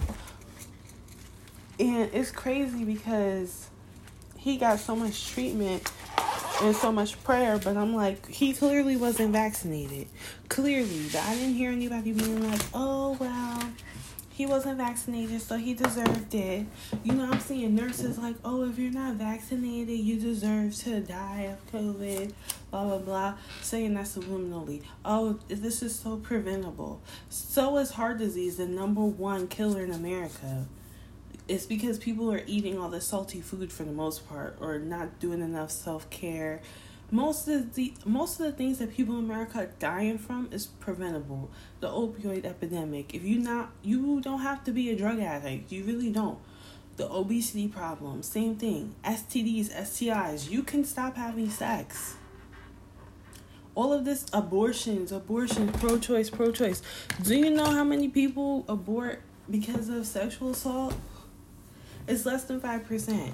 And 1.78 2.10
it's 2.14 2.30
crazy 2.30 2.84
because 2.84 3.68
he 4.46 4.56
got 4.56 4.78
so 4.78 4.94
much 4.94 5.26
treatment 5.32 5.90
and 6.62 6.76
so 6.76 6.92
much 6.92 7.20
prayer, 7.24 7.58
but 7.58 7.76
I'm 7.76 7.96
like, 7.96 8.28
he 8.28 8.52
clearly 8.52 8.96
wasn't 8.96 9.32
vaccinated. 9.32 10.06
Clearly, 10.48 11.10
I 11.18 11.34
didn't 11.34 11.56
hear 11.56 11.72
anybody 11.72 12.12
being 12.12 12.48
like, 12.48 12.60
oh, 12.72 13.16
well, 13.18 13.60
he 14.30 14.46
wasn't 14.46 14.78
vaccinated, 14.78 15.42
so 15.42 15.56
he 15.56 15.74
deserved 15.74 16.32
it. 16.32 16.64
You 17.02 17.14
know, 17.14 17.28
I'm 17.28 17.40
seeing 17.40 17.74
nurses 17.74 18.18
like, 18.18 18.36
oh, 18.44 18.62
if 18.70 18.78
you're 18.78 18.92
not 18.92 19.14
vaccinated, 19.14 19.98
you 19.98 20.20
deserve 20.20 20.76
to 20.76 21.00
die 21.00 21.52
of 21.52 21.72
COVID, 21.72 22.32
blah, 22.70 22.84
blah, 22.84 22.98
blah, 22.98 23.34
saying 23.62 23.94
that 23.94 24.04
subliminally. 24.04 24.80
Oh, 25.04 25.40
this 25.48 25.82
is 25.82 25.92
so 25.92 26.18
preventable. 26.18 27.02
So 27.30 27.78
is 27.78 27.90
heart 27.90 28.18
disease, 28.18 28.58
the 28.58 28.66
number 28.66 29.00
one 29.00 29.48
killer 29.48 29.82
in 29.82 29.90
America 29.90 30.68
it's 31.48 31.66
because 31.66 31.98
people 31.98 32.32
are 32.32 32.42
eating 32.46 32.78
all 32.78 32.88
the 32.88 33.00
salty 33.00 33.40
food 33.40 33.72
for 33.72 33.84
the 33.84 33.92
most 33.92 34.28
part 34.28 34.56
or 34.60 34.78
not 34.78 35.20
doing 35.20 35.40
enough 35.40 35.70
self-care. 35.70 36.60
Most 37.10 37.46
of 37.46 37.74
the 37.76 37.94
most 38.04 38.40
of 38.40 38.46
the 38.46 38.52
things 38.52 38.78
that 38.78 38.92
people 38.92 39.16
in 39.16 39.24
america 39.24 39.58
are 39.58 39.70
dying 39.78 40.18
from 40.18 40.48
is 40.50 40.66
preventable. 40.66 41.50
The 41.78 41.88
opioid 41.88 42.44
epidemic. 42.44 43.14
If 43.14 43.22
you 43.22 43.38
not 43.38 43.70
you 43.82 44.20
don't 44.20 44.40
have 44.40 44.64
to 44.64 44.72
be 44.72 44.90
a 44.90 44.96
drug 44.96 45.20
addict. 45.20 45.70
You 45.70 45.84
really 45.84 46.10
don't. 46.10 46.38
The 46.96 47.08
obesity 47.08 47.68
problem. 47.68 48.24
Same 48.24 48.56
thing. 48.56 48.96
Stds 49.04 49.70
stis 49.70 50.50
you 50.50 50.64
can 50.64 50.84
stop 50.84 51.16
having 51.16 51.48
sex. 51.48 52.16
All 53.76 53.92
of 53.92 54.04
this 54.04 54.26
abortions 54.32 55.12
abortion 55.12 55.68
pro-choice 55.74 56.30
pro-choice. 56.30 56.82
Do 57.22 57.36
you 57.36 57.50
know 57.50 57.66
how 57.66 57.84
many 57.84 58.08
people 58.08 58.64
abort 58.68 59.22
because 59.48 59.88
of 59.88 60.08
sexual 60.08 60.50
assault 60.50 60.94
it's 62.06 62.26
less 62.26 62.44
than 62.44 62.60
5%. 62.60 63.32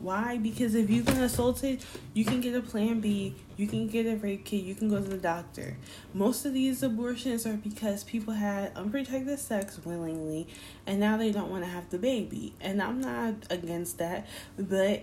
Why? 0.00 0.38
Because 0.38 0.74
if 0.74 0.88
you've 0.88 1.04
been 1.04 1.20
assaulted, 1.20 1.84
you 2.14 2.24
can 2.24 2.40
get 2.40 2.54
a 2.54 2.62
plan 2.62 3.00
B, 3.00 3.34
you 3.58 3.66
can 3.66 3.86
get 3.86 4.06
a 4.06 4.16
rape 4.16 4.46
kit, 4.46 4.64
you 4.64 4.74
can 4.74 4.88
go 4.88 4.96
to 4.96 5.02
the 5.06 5.18
doctor. 5.18 5.76
Most 6.14 6.46
of 6.46 6.54
these 6.54 6.82
abortions 6.82 7.46
are 7.46 7.52
because 7.52 8.02
people 8.04 8.32
had 8.32 8.72
unprotected 8.74 9.38
sex 9.38 9.78
willingly 9.84 10.48
and 10.86 11.00
now 11.00 11.18
they 11.18 11.30
don't 11.30 11.50
want 11.50 11.64
to 11.64 11.70
have 11.70 11.90
the 11.90 11.98
baby. 11.98 12.54
And 12.62 12.82
I'm 12.82 13.02
not 13.02 13.34
against 13.50 13.98
that, 13.98 14.26
but 14.58 15.02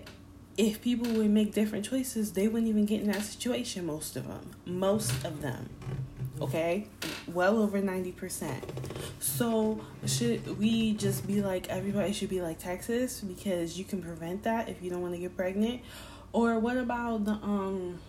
if 0.57 0.81
people 0.81 1.11
would 1.13 1.29
make 1.29 1.53
different 1.53 1.85
choices, 1.85 2.33
they 2.33 2.47
wouldn't 2.47 2.67
even 2.67 2.85
get 2.85 3.01
in 3.01 3.11
that 3.11 3.21
situation, 3.21 3.85
most 3.85 4.15
of 4.15 4.27
them. 4.27 4.49
Most 4.65 5.23
of 5.23 5.43
them. 5.43 5.69
Okay, 6.39 6.87
well 7.27 7.57
over 7.57 7.81
ninety 7.81 8.11
percent. 8.11 8.63
So 9.19 9.81
should 10.05 10.59
we 10.59 10.93
just 10.93 11.25
be 11.25 11.41
like 11.41 11.67
everybody 11.69 12.13
should 12.13 12.29
be 12.29 12.41
like 12.41 12.59
Texas 12.59 13.21
because 13.21 13.77
you 13.77 13.83
can 13.83 14.03
prevent 14.03 14.43
that 14.43 14.69
if 14.69 14.83
you 14.83 14.91
don't 14.91 15.01
want 15.01 15.15
to 15.15 15.19
get 15.19 15.35
pregnant, 15.35 15.81
or 16.33 16.59
what 16.59 16.77
about 16.77 17.25
the 17.25 17.31
um 17.31 17.99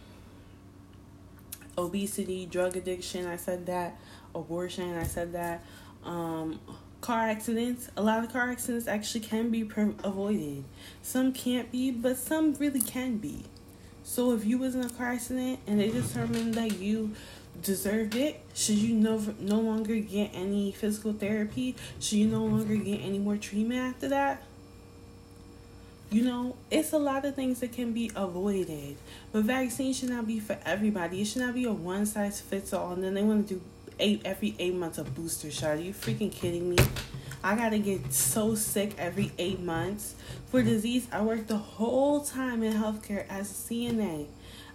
obesity, 1.78 2.44
drug 2.44 2.76
addiction? 2.76 3.26
I 3.26 3.36
said 3.36 3.64
that 3.66 3.98
abortion. 4.34 4.98
I 4.98 5.04
said 5.04 5.32
that 5.32 5.64
um 6.04 6.60
car 7.00 7.28
accidents. 7.30 7.88
A 7.96 8.02
lot 8.02 8.22
of 8.22 8.30
car 8.30 8.50
accidents 8.50 8.86
actually 8.86 9.20
can 9.20 9.48
be 9.48 9.64
pre- 9.64 9.94
avoided. 10.04 10.64
Some 11.00 11.32
can't 11.32 11.72
be, 11.72 11.90
but 11.90 12.18
some 12.18 12.52
really 12.54 12.82
can 12.82 13.16
be. 13.16 13.44
So 14.02 14.32
if 14.32 14.44
you 14.44 14.58
was 14.58 14.74
in 14.74 14.82
a 14.82 14.90
car 14.90 15.12
accident 15.12 15.60
and 15.66 15.80
they 15.80 15.90
determined 15.90 16.54
that 16.54 16.78
you 16.78 17.12
deserved 17.62 18.14
it, 18.14 18.40
should 18.55 18.77
you 18.77 18.94
no 18.94 19.23
no 19.38 19.61
longer 19.61 19.97
get 19.97 20.31
any 20.35 20.73
physical 20.73 21.12
therapy? 21.12 21.75
Should 22.01 22.18
you 22.18 22.27
no 22.29 22.44
longer 22.44 22.77
get 22.77 23.01
any 23.01 23.18
more 23.18 23.37
treatment 23.37 23.81
after 23.81 24.09
that? 24.09 24.42
You 26.11 26.25
know, 26.25 26.57
it's 26.71 26.92
a 26.92 26.99
lot 26.99 27.27
of 27.27 27.35
things 27.35 27.61
that 27.61 27.73
can 27.73 27.92
be 27.92 28.11
avoided. 28.16 28.97
But 29.31 29.44
vaccine 29.44 29.92
should 29.92 30.09
not 30.09 30.27
be 30.27 30.40
for 30.40 30.59
everybody. 30.64 31.21
It 31.21 31.27
should 31.27 31.42
not 31.42 31.55
be 31.55 31.64
a 31.64 31.73
one 31.73 32.07
size 32.07 32.40
fits 32.40 32.73
all 32.73 32.92
and 32.92 33.05
then 33.05 33.14
they 33.14 33.23
want 33.23 33.47
to 33.49 33.55
do 33.55 33.61
eight 33.99 34.23
every 34.25 34.55
eight 34.59 34.75
months 34.75 34.99
a 34.99 35.05
booster 35.05 35.51
shot. 35.51 35.77
Are 35.77 35.81
you 35.81 35.92
freaking 35.92 36.33
kidding 36.33 36.71
me? 36.71 36.77
I 37.42 37.55
gotta 37.55 37.79
get 37.79 38.12
so 38.12 38.55
sick 38.55 38.94
every 38.99 39.33
eight 39.38 39.61
months 39.61 40.14
for 40.47 40.62
disease. 40.62 41.07
I 41.12 41.23
worked 41.23 41.49
the 41.49 41.57
whole 41.57 42.21
time 42.21 42.62
in 42.62 42.73
healthcare 42.73 43.27
as 43.29 43.51
a 43.51 43.55
CNA. 43.55 44.27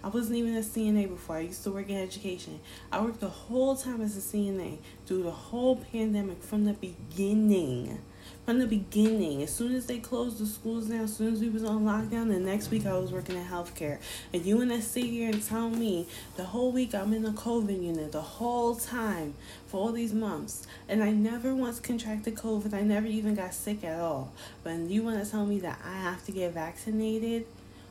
I 0.04 0.08
wasn't 0.08 0.36
even 0.36 0.54
a 0.54 0.60
CNA 0.60 1.08
before. 1.08 1.36
I 1.36 1.40
used 1.40 1.64
to 1.64 1.70
work 1.70 1.88
in 1.88 1.96
education. 1.96 2.60
I 2.92 3.00
worked 3.00 3.20
the 3.20 3.28
whole 3.28 3.74
time 3.74 4.02
as 4.02 4.18
a 4.18 4.20
CNA 4.20 4.76
through 5.06 5.22
the 5.22 5.30
whole 5.30 5.76
pandemic 5.76 6.42
from 6.42 6.66
the 6.66 6.74
beginning 6.74 7.98
from 8.44 8.58
the 8.58 8.66
beginning. 8.66 9.42
As 9.42 9.54
soon 9.54 9.74
as 9.74 9.86
they 9.86 9.98
closed 9.98 10.38
the 10.38 10.46
schools 10.46 10.88
down, 10.88 11.00
as 11.00 11.16
soon 11.16 11.32
as 11.32 11.40
we 11.40 11.48
was 11.48 11.64
on 11.64 11.84
lockdown, 11.84 12.28
the 12.28 12.38
next 12.38 12.70
week 12.70 12.84
I 12.84 12.92
was 12.98 13.10
working 13.10 13.36
in 13.36 13.44
healthcare. 13.44 13.98
And 14.32 14.44
you 14.44 14.58
want 14.58 14.70
to 14.70 14.82
sit 14.82 15.04
here 15.04 15.30
and 15.30 15.42
tell 15.42 15.70
me 15.70 16.06
the 16.36 16.44
whole 16.44 16.70
week 16.70 16.94
I'm 16.94 17.12
in 17.14 17.22
the 17.22 17.30
COVID 17.30 17.82
unit, 17.82 18.12
the 18.12 18.20
whole 18.20 18.76
time 18.76 19.34
for 19.66 19.78
all 19.78 19.92
these 19.92 20.12
months, 20.12 20.66
and 20.88 21.02
I 21.02 21.10
never 21.10 21.54
once 21.54 21.80
contracted 21.80 22.34
COVID. 22.34 22.74
I 22.74 22.82
never 22.82 23.06
even 23.06 23.34
got 23.34 23.54
sick 23.54 23.82
at 23.84 23.98
all. 23.98 24.32
But 24.62 24.78
you 24.90 25.02
want 25.02 25.24
to 25.24 25.30
tell 25.30 25.46
me 25.46 25.60
that 25.60 25.80
I 25.84 25.96
have 25.96 26.24
to 26.26 26.32
get 26.32 26.52
vaccinated? 26.52 27.46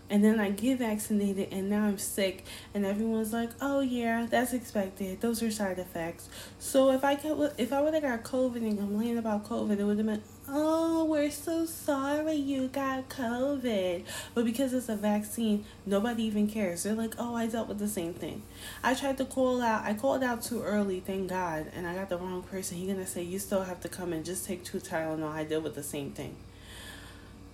And 0.09 0.23
then 0.23 0.39
I 0.39 0.51
get 0.51 0.79
vaccinated 0.79 1.49
and 1.51 1.69
now 1.69 1.85
I'm 1.85 1.97
sick 1.97 2.43
and 2.73 2.85
everyone's 2.85 3.33
like, 3.33 3.51
"Oh 3.61 3.79
yeah, 3.79 4.27
that's 4.29 4.53
expected. 4.53 5.21
Those 5.21 5.41
are 5.41 5.51
side 5.51 5.79
effects." 5.79 6.29
So 6.59 6.91
if 6.91 7.03
I 7.03 7.15
could, 7.15 7.53
if 7.57 7.73
I 7.73 7.81
would 7.81 7.93
have 7.93 8.03
got 8.03 8.23
COVID 8.23 8.57
and 8.57 8.77
complained 8.77 9.17
about 9.17 9.45
COVID, 9.45 9.79
it 9.79 9.83
would 9.83 9.97
have 9.97 10.05
been, 10.05 10.21
"Oh, 10.47 11.05
we're 11.05 11.31
so 11.31 11.65
sorry 11.65 12.35
you 12.35 12.67
got 12.67 13.09
COVID." 13.09 14.03
But 14.35 14.45
because 14.45 14.73
it's 14.73 14.89
a 14.89 14.95
vaccine, 14.95 15.65
nobody 15.85 16.23
even 16.23 16.47
cares. 16.47 16.83
They're 16.83 16.93
like, 16.93 17.15
"Oh, 17.17 17.35
I 17.35 17.47
dealt 17.47 17.67
with 17.67 17.79
the 17.79 17.87
same 17.87 18.13
thing." 18.13 18.43
I 18.83 18.93
tried 18.93 19.17
to 19.17 19.25
call 19.25 19.61
out. 19.61 19.83
I 19.85 19.93
called 19.93 20.23
out 20.23 20.43
too 20.43 20.61
early, 20.61 20.99
thank 20.99 21.29
God, 21.29 21.71
and 21.75 21.87
I 21.87 21.95
got 21.95 22.09
the 22.09 22.17
wrong 22.17 22.43
person. 22.43 22.77
He's 22.77 22.87
gonna 22.87 23.07
say, 23.07 23.23
"You 23.23 23.39
still 23.39 23.63
have 23.63 23.79
to 23.81 23.89
come 23.89 24.13
and 24.13 24.23
just 24.25 24.45
take 24.45 24.63
two 24.63 24.79
Tylenol." 24.79 25.31
I 25.31 25.43
dealt 25.43 25.63
with 25.63 25.75
the 25.75 25.83
same 25.83 26.11
thing. 26.11 26.35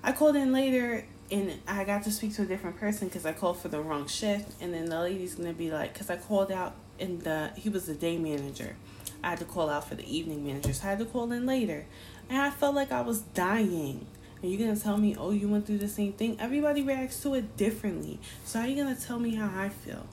I 0.04 0.14
called 0.14 0.36
in 0.36 0.54
later 0.54 1.06
and 1.32 1.60
I 1.68 1.84
got 1.84 2.04
to 2.04 2.12
speak 2.12 2.34
to 2.36 2.44
a 2.44 2.46
different 2.46 2.78
person 2.78 3.08
because 3.08 3.26
I 3.26 3.34
called 3.34 3.60
for 3.60 3.68
the 3.68 3.80
wrong 3.80 4.08
shift, 4.08 4.52
and 4.62 4.74
then 4.74 4.86
the 4.86 5.00
lady's 5.00 5.36
gonna 5.36 5.54
be 5.54 5.72
like, 5.72 5.94
because 5.94 6.10
I 6.10 6.18
called 6.18 6.52
out 6.52 6.76
in 6.98 7.20
the 7.20 7.52
he 7.56 7.70
was 7.70 7.86
the 7.86 7.94
day 7.94 8.18
manager, 8.18 8.76
I 9.24 9.32
had 9.32 9.40
to 9.40 9.46
call 9.46 9.70
out 9.70 9.88
for 9.88 9.96
the 9.96 10.18
evening 10.18 10.46
manager, 10.46 10.74
so 10.74 10.88
I 10.88 10.92
had 10.92 11.00
to 11.00 11.06
call 11.06 11.32
in 11.32 11.46
later, 11.46 11.86
and 12.30 12.40
I 12.40 12.50
felt 12.50 12.76
like 12.76 12.92
I 12.92 13.02
was 13.02 13.22
dying. 13.22 14.08
And 14.42 14.52
you're 14.52 14.60
gonna 14.60 14.80
tell 14.80 14.98
me, 14.98 15.16
oh, 15.18 15.32
you 15.32 15.50
went 15.50 15.68
through 15.68 15.80
the 15.80 15.88
same 15.90 16.14
thing? 16.14 16.38
Everybody 16.40 16.82
reacts 16.82 17.22
to 17.24 17.36
it 17.36 17.58
differently, 17.58 18.20
so 18.46 18.60
how 18.60 18.66
are 18.66 18.70
you 18.70 18.82
gonna 18.82 18.96
tell 18.96 19.20
me 19.20 19.36
how 19.36 19.52
I 19.54 19.70
feel? 19.70 20.08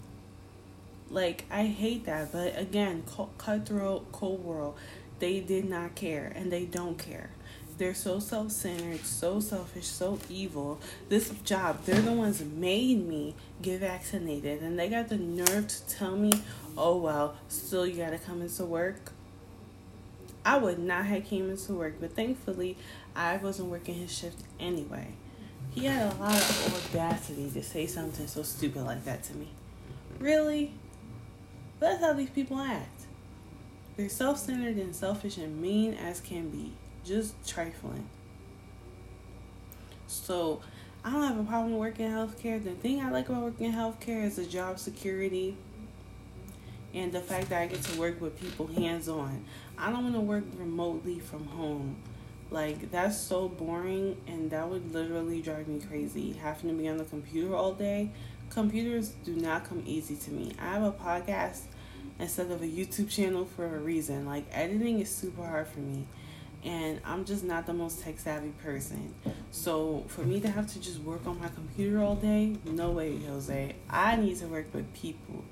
Like 1.08 1.44
I 1.50 1.66
hate 1.66 2.04
that, 2.06 2.32
but 2.32 2.58
again, 2.58 3.04
cutthroat, 3.38 4.10
cold 4.12 4.44
world, 4.44 4.76
they 5.18 5.40
did 5.40 5.64
not 5.68 5.94
care, 5.94 6.32
and 6.34 6.52
they 6.52 6.64
don't 6.64 6.98
care. 6.98 7.30
They're 7.78 7.94
so 7.94 8.20
self 8.20 8.52
centered, 8.52 9.04
so 9.04 9.38
selfish, 9.38 9.86
so 9.86 10.18
evil. 10.30 10.80
This 11.10 11.28
job, 11.44 11.84
they're 11.84 12.00
the 12.00 12.12
ones 12.12 12.42
made 12.42 13.06
me 13.06 13.34
get 13.60 13.80
vaccinated. 13.80 14.62
And 14.62 14.78
they 14.78 14.88
got 14.88 15.08
the 15.08 15.18
nerve 15.18 15.68
to 15.68 15.88
tell 15.88 16.16
me, 16.16 16.32
oh, 16.76 16.96
well, 16.96 17.36
still 17.48 17.86
you 17.86 17.96
got 17.96 18.10
to 18.10 18.18
come 18.18 18.40
into 18.40 18.64
work. 18.64 19.12
I 20.44 20.56
would 20.56 20.78
not 20.78 21.04
have 21.06 21.26
came 21.26 21.50
into 21.50 21.74
work, 21.74 21.96
but 22.00 22.14
thankfully, 22.14 22.78
I 23.14 23.36
wasn't 23.36 23.68
working 23.68 23.94
his 23.96 24.16
shift 24.16 24.38
anyway. 24.58 25.08
He 25.72 25.84
had 25.84 26.12
a 26.12 26.16
lot 26.16 26.36
of 26.36 26.88
audacity 26.94 27.50
to 27.50 27.62
say 27.62 27.86
something 27.86 28.26
so 28.26 28.42
stupid 28.42 28.84
like 28.84 29.04
that 29.04 29.22
to 29.24 29.34
me. 29.34 29.48
Really? 30.18 30.72
That's 31.78 32.00
how 32.00 32.14
these 32.14 32.30
people 32.30 32.58
act. 32.58 33.02
They're 33.98 34.08
self 34.08 34.38
centered 34.38 34.76
and 34.76 34.96
selfish 34.96 35.36
and 35.36 35.60
mean 35.60 35.92
as 35.94 36.20
can 36.20 36.48
be 36.48 36.72
just 37.06 37.34
trifling. 37.46 38.08
So 40.06 40.60
I 41.04 41.12
don't 41.12 41.22
have 41.22 41.38
a 41.38 41.44
problem 41.44 41.78
working 41.78 42.06
in 42.06 42.12
healthcare. 42.12 42.62
The 42.62 42.72
thing 42.72 43.00
I 43.00 43.10
like 43.10 43.28
about 43.28 43.42
working 43.42 43.66
in 43.66 43.72
healthcare 43.72 44.24
is 44.24 44.36
the 44.36 44.44
job 44.44 44.78
security 44.78 45.56
and 46.92 47.12
the 47.12 47.20
fact 47.20 47.50
that 47.50 47.62
I 47.62 47.66
get 47.66 47.82
to 47.82 48.00
work 48.00 48.20
with 48.20 48.40
people 48.40 48.66
hands 48.66 49.08
on. 49.08 49.44
I 49.78 49.90
don't 49.92 50.02
want 50.02 50.14
to 50.14 50.20
work 50.20 50.44
remotely 50.58 51.20
from 51.20 51.46
home. 51.46 51.96
Like 52.50 52.90
that's 52.90 53.18
so 53.18 53.48
boring 53.48 54.16
and 54.26 54.50
that 54.50 54.68
would 54.68 54.92
literally 54.92 55.42
drive 55.42 55.68
me 55.68 55.80
crazy. 55.80 56.32
Having 56.32 56.70
to 56.70 56.76
be 56.76 56.88
on 56.88 56.96
the 56.96 57.04
computer 57.04 57.54
all 57.54 57.72
day. 57.72 58.10
Computers 58.50 59.10
do 59.24 59.34
not 59.34 59.64
come 59.68 59.82
easy 59.86 60.16
to 60.16 60.30
me. 60.30 60.52
I 60.58 60.70
have 60.70 60.82
a 60.82 60.92
podcast 60.92 61.62
instead 62.18 62.50
of 62.50 62.62
a 62.62 62.66
YouTube 62.66 63.10
channel 63.10 63.44
for 63.44 63.76
a 63.76 63.78
reason. 63.78 64.26
Like 64.26 64.46
editing 64.52 65.00
is 65.00 65.10
super 65.10 65.44
hard 65.44 65.68
for 65.68 65.80
me 65.80 66.06
and 66.64 67.00
I'm 67.04 67.24
just 67.24 67.44
not 67.44 67.66
the 67.66 67.72
most 67.72 68.02
tech 68.02 68.18
savvy 68.18 68.50
person. 68.62 69.14
So 69.50 70.04
for 70.08 70.22
me 70.22 70.40
to 70.40 70.50
have 70.50 70.66
to 70.72 70.80
just 70.80 71.00
work 71.00 71.26
on 71.26 71.40
my 71.40 71.48
computer 71.48 72.02
all 72.02 72.16
day, 72.16 72.56
no 72.64 72.90
way, 72.90 73.16
Jose. 73.24 73.74
I 73.88 74.16
need 74.16 74.36
to 74.38 74.46
work 74.46 74.72
with 74.74 74.92
people. 74.94 75.44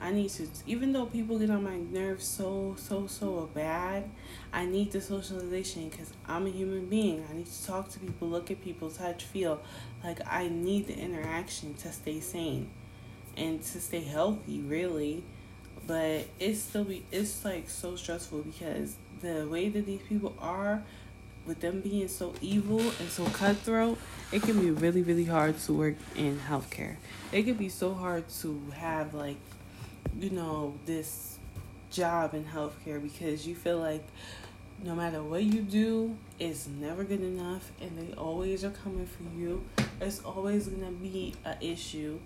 I 0.00 0.12
need 0.12 0.30
to, 0.30 0.48
even 0.66 0.92
though 0.92 1.04
people 1.04 1.38
get 1.38 1.50
on 1.50 1.62
my 1.62 1.76
nerves 1.76 2.26
so, 2.26 2.74
so, 2.78 3.06
so 3.06 3.50
bad, 3.52 4.08
I 4.50 4.64
need 4.64 4.92
the 4.92 5.00
socialization 5.00 5.90
because 5.90 6.12
I'm 6.26 6.46
a 6.46 6.50
human 6.50 6.86
being. 6.86 7.24
I 7.30 7.34
need 7.34 7.46
to 7.46 7.66
talk 7.66 7.90
to 7.90 8.00
people, 8.00 8.28
look 8.28 8.50
at 8.50 8.62
people, 8.62 8.90
touch, 8.90 9.24
feel. 9.24 9.60
Like, 10.02 10.20
I 10.26 10.48
need 10.48 10.86
the 10.86 10.96
interaction 10.96 11.74
to 11.74 11.92
stay 11.92 12.20
sane 12.20 12.70
and 13.36 13.62
to 13.62 13.80
stay 13.80 14.00
healthy, 14.00 14.60
really. 14.60 15.22
But 15.86 16.28
it's 16.38 16.60
still, 16.60 16.84
be, 16.84 17.04
it's 17.12 17.44
like 17.44 17.68
so 17.68 17.94
stressful 17.94 18.42
because 18.42 18.96
the 19.20 19.46
way 19.48 19.68
that 19.68 19.86
these 19.86 20.02
people 20.08 20.34
are, 20.40 20.82
with 21.46 21.60
them 21.60 21.80
being 21.80 22.06
so 22.08 22.34
evil 22.40 22.80
and 22.80 23.08
so 23.08 23.24
cutthroat, 23.26 23.98
it 24.30 24.42
can 24.42 24.60
be 24.60 24.70
really, 24.70 25.02
really 25.02 25.24
hard 25.24 25.58
to 25.58 25.72
work 25.72 25.96
in 26.14 26.38
healthcare. 26.38 26.96
It 27.32 27.44
can 27.44 27.54
be 27.54 27.68
so 27.68 27.94
hard 27.94 28.28
to 28.40 28.60
have, 28.74 29.14
like, 29.14 29.38
you 30.18 30.30
know, 30.30 30.74
this 30.86 31.38
job 31.90 32.34
in 32.34 32.44
healthcare 32.44 33.02
because 33.02 33.46
you 33.46 33.54
feel 33.54 33.78
like 33.78 34.04
no 34.82 34.94
matter 34.94 35.22
what 35.22 35.42
you 35.42 35.60
do, 35.62 36.16
it's 36.38 36.66
never 36.66 37.04
good 37.04 37.20
enough 37.20 37.70
and 37.80 37.98
they 37.98 38.14
always 38.14 38.64
are 38.64 38.70
coming 38.70 39.06
for 39.06 39.24
you. 39.38 39.62
It's 40.00 40.20
always 40.20 40.68
gonna 40.68 40.92
be 40.92 41.34
an 41.44 41.56
issue. 41.60 42.18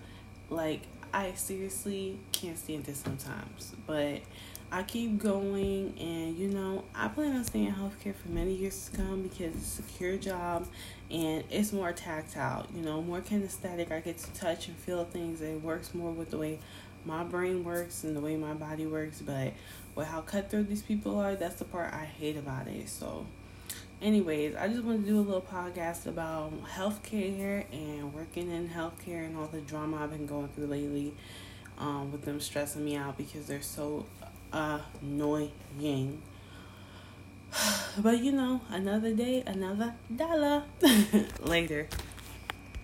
Like, 0.49 0.81
I 1.13 1.33
seriously 1.33 2.19
can't 2.31 2.57
stand 2.57 2.85
this 2.85 2.99
sometimes, 2.99 3.73
but 3.85 4.21
I 4.71 4.83
keep 4.83 5.19
going, 5.19 5.93
and 5.99 6.37
you 6.37 6.47
know, 6.49 6.83
I 6.93 7.07
plan 7.07 7.35
on 7.35 7.43
staying 7.43 7.67
in 7.67 7.73
healthcare 7.73 8.15
for 8.15 8.29
many 8.29 8.53
years 8.53 8.89
to 8.89 8.97
come 8.97 9.21
because 9.21 9.55
it's 9.55 9.79
a 9.79 9.83
secure 9.83 10.17
job 10.17 10.67
and 11.11 11.43
it's 11.51 11.71
more 11.71 11.93
tactile, 11.93 12.65
you 12.75 12.81
know, 12.81 13.01
more 13.01 13.21
kinesthetic. 13.21 13.91
I 13.91 13.99
get 13.99 14.17
to 14.17 14.33
touch 14.33 14.67
and 14.67 14.75
feel 14.75 15.05
things. 15.05 15.41
It 15.41 15.61
works 15.61 15.93
more 15.93 16.11
with 16.11 16.31
the 16.31 16.37
way 16.37 16.59
my 17.05 17.23
brain 17.23 17.63
works 17.63 18.03
and 18.03 18.15
the 18.15 18.19
way 18.19 18.35
my 18.35 18.53
body 18.53 18.87
works, 18.87 19.21
but 19.21 19.53
with 19.93 20.07
how 20.07 20.21
cutthroat 20.21 20.67
these 20.67 20.81
people 20.81 21.19
are, 21.19 21.35
that's 21.35 21.55
the 21.55 21.65
part 21.65 21.93
I 21.93 22.05
hate 22.05 22.35
about 22.35 22.67
it. 22.67 22.89
So, 22.89 23.27
anyways, 24.01 24.55
I 24.55 24.67
just 24.67 24.83
want 24.83 25.05
to 25.05 25.09
do 25.09 25.19
a 25.19 25.21
little 25.21 25.41
podcast 25.41 26.07
about 26.07 26.51
healthcare 26.65 27.65
and 27.71 28.13
working 28.13 28.49
in 28.49 28.69
healthcare 28.69 29.25
and 29.25 29.37
all 29.37 29.47
the 29.47 29.61
drama 29.61 30.03
I've 30.03 30.11
been 30.11 30.25
going 30.25 30.47
through 30.49 30.67
lately. 30.67 31.13
Um, 31.77 32.13
with 32.13 32.21
them 32.21 32.39
stressing 32.39 32.85
me 32.85 32.95
out 32.95 33.17
because 33.17 33.47
they're 33.47 33.61
so 33.61 34.05
annoying. 34.55 36.21
But 37.97 38.19
you 38.19 38.31
know, 38.31 38.61
another 38.69 39.13
day, 39.13 39.43
another 39.45 39.95
dollar. 40.13 40.63
Later. 41.43 41.87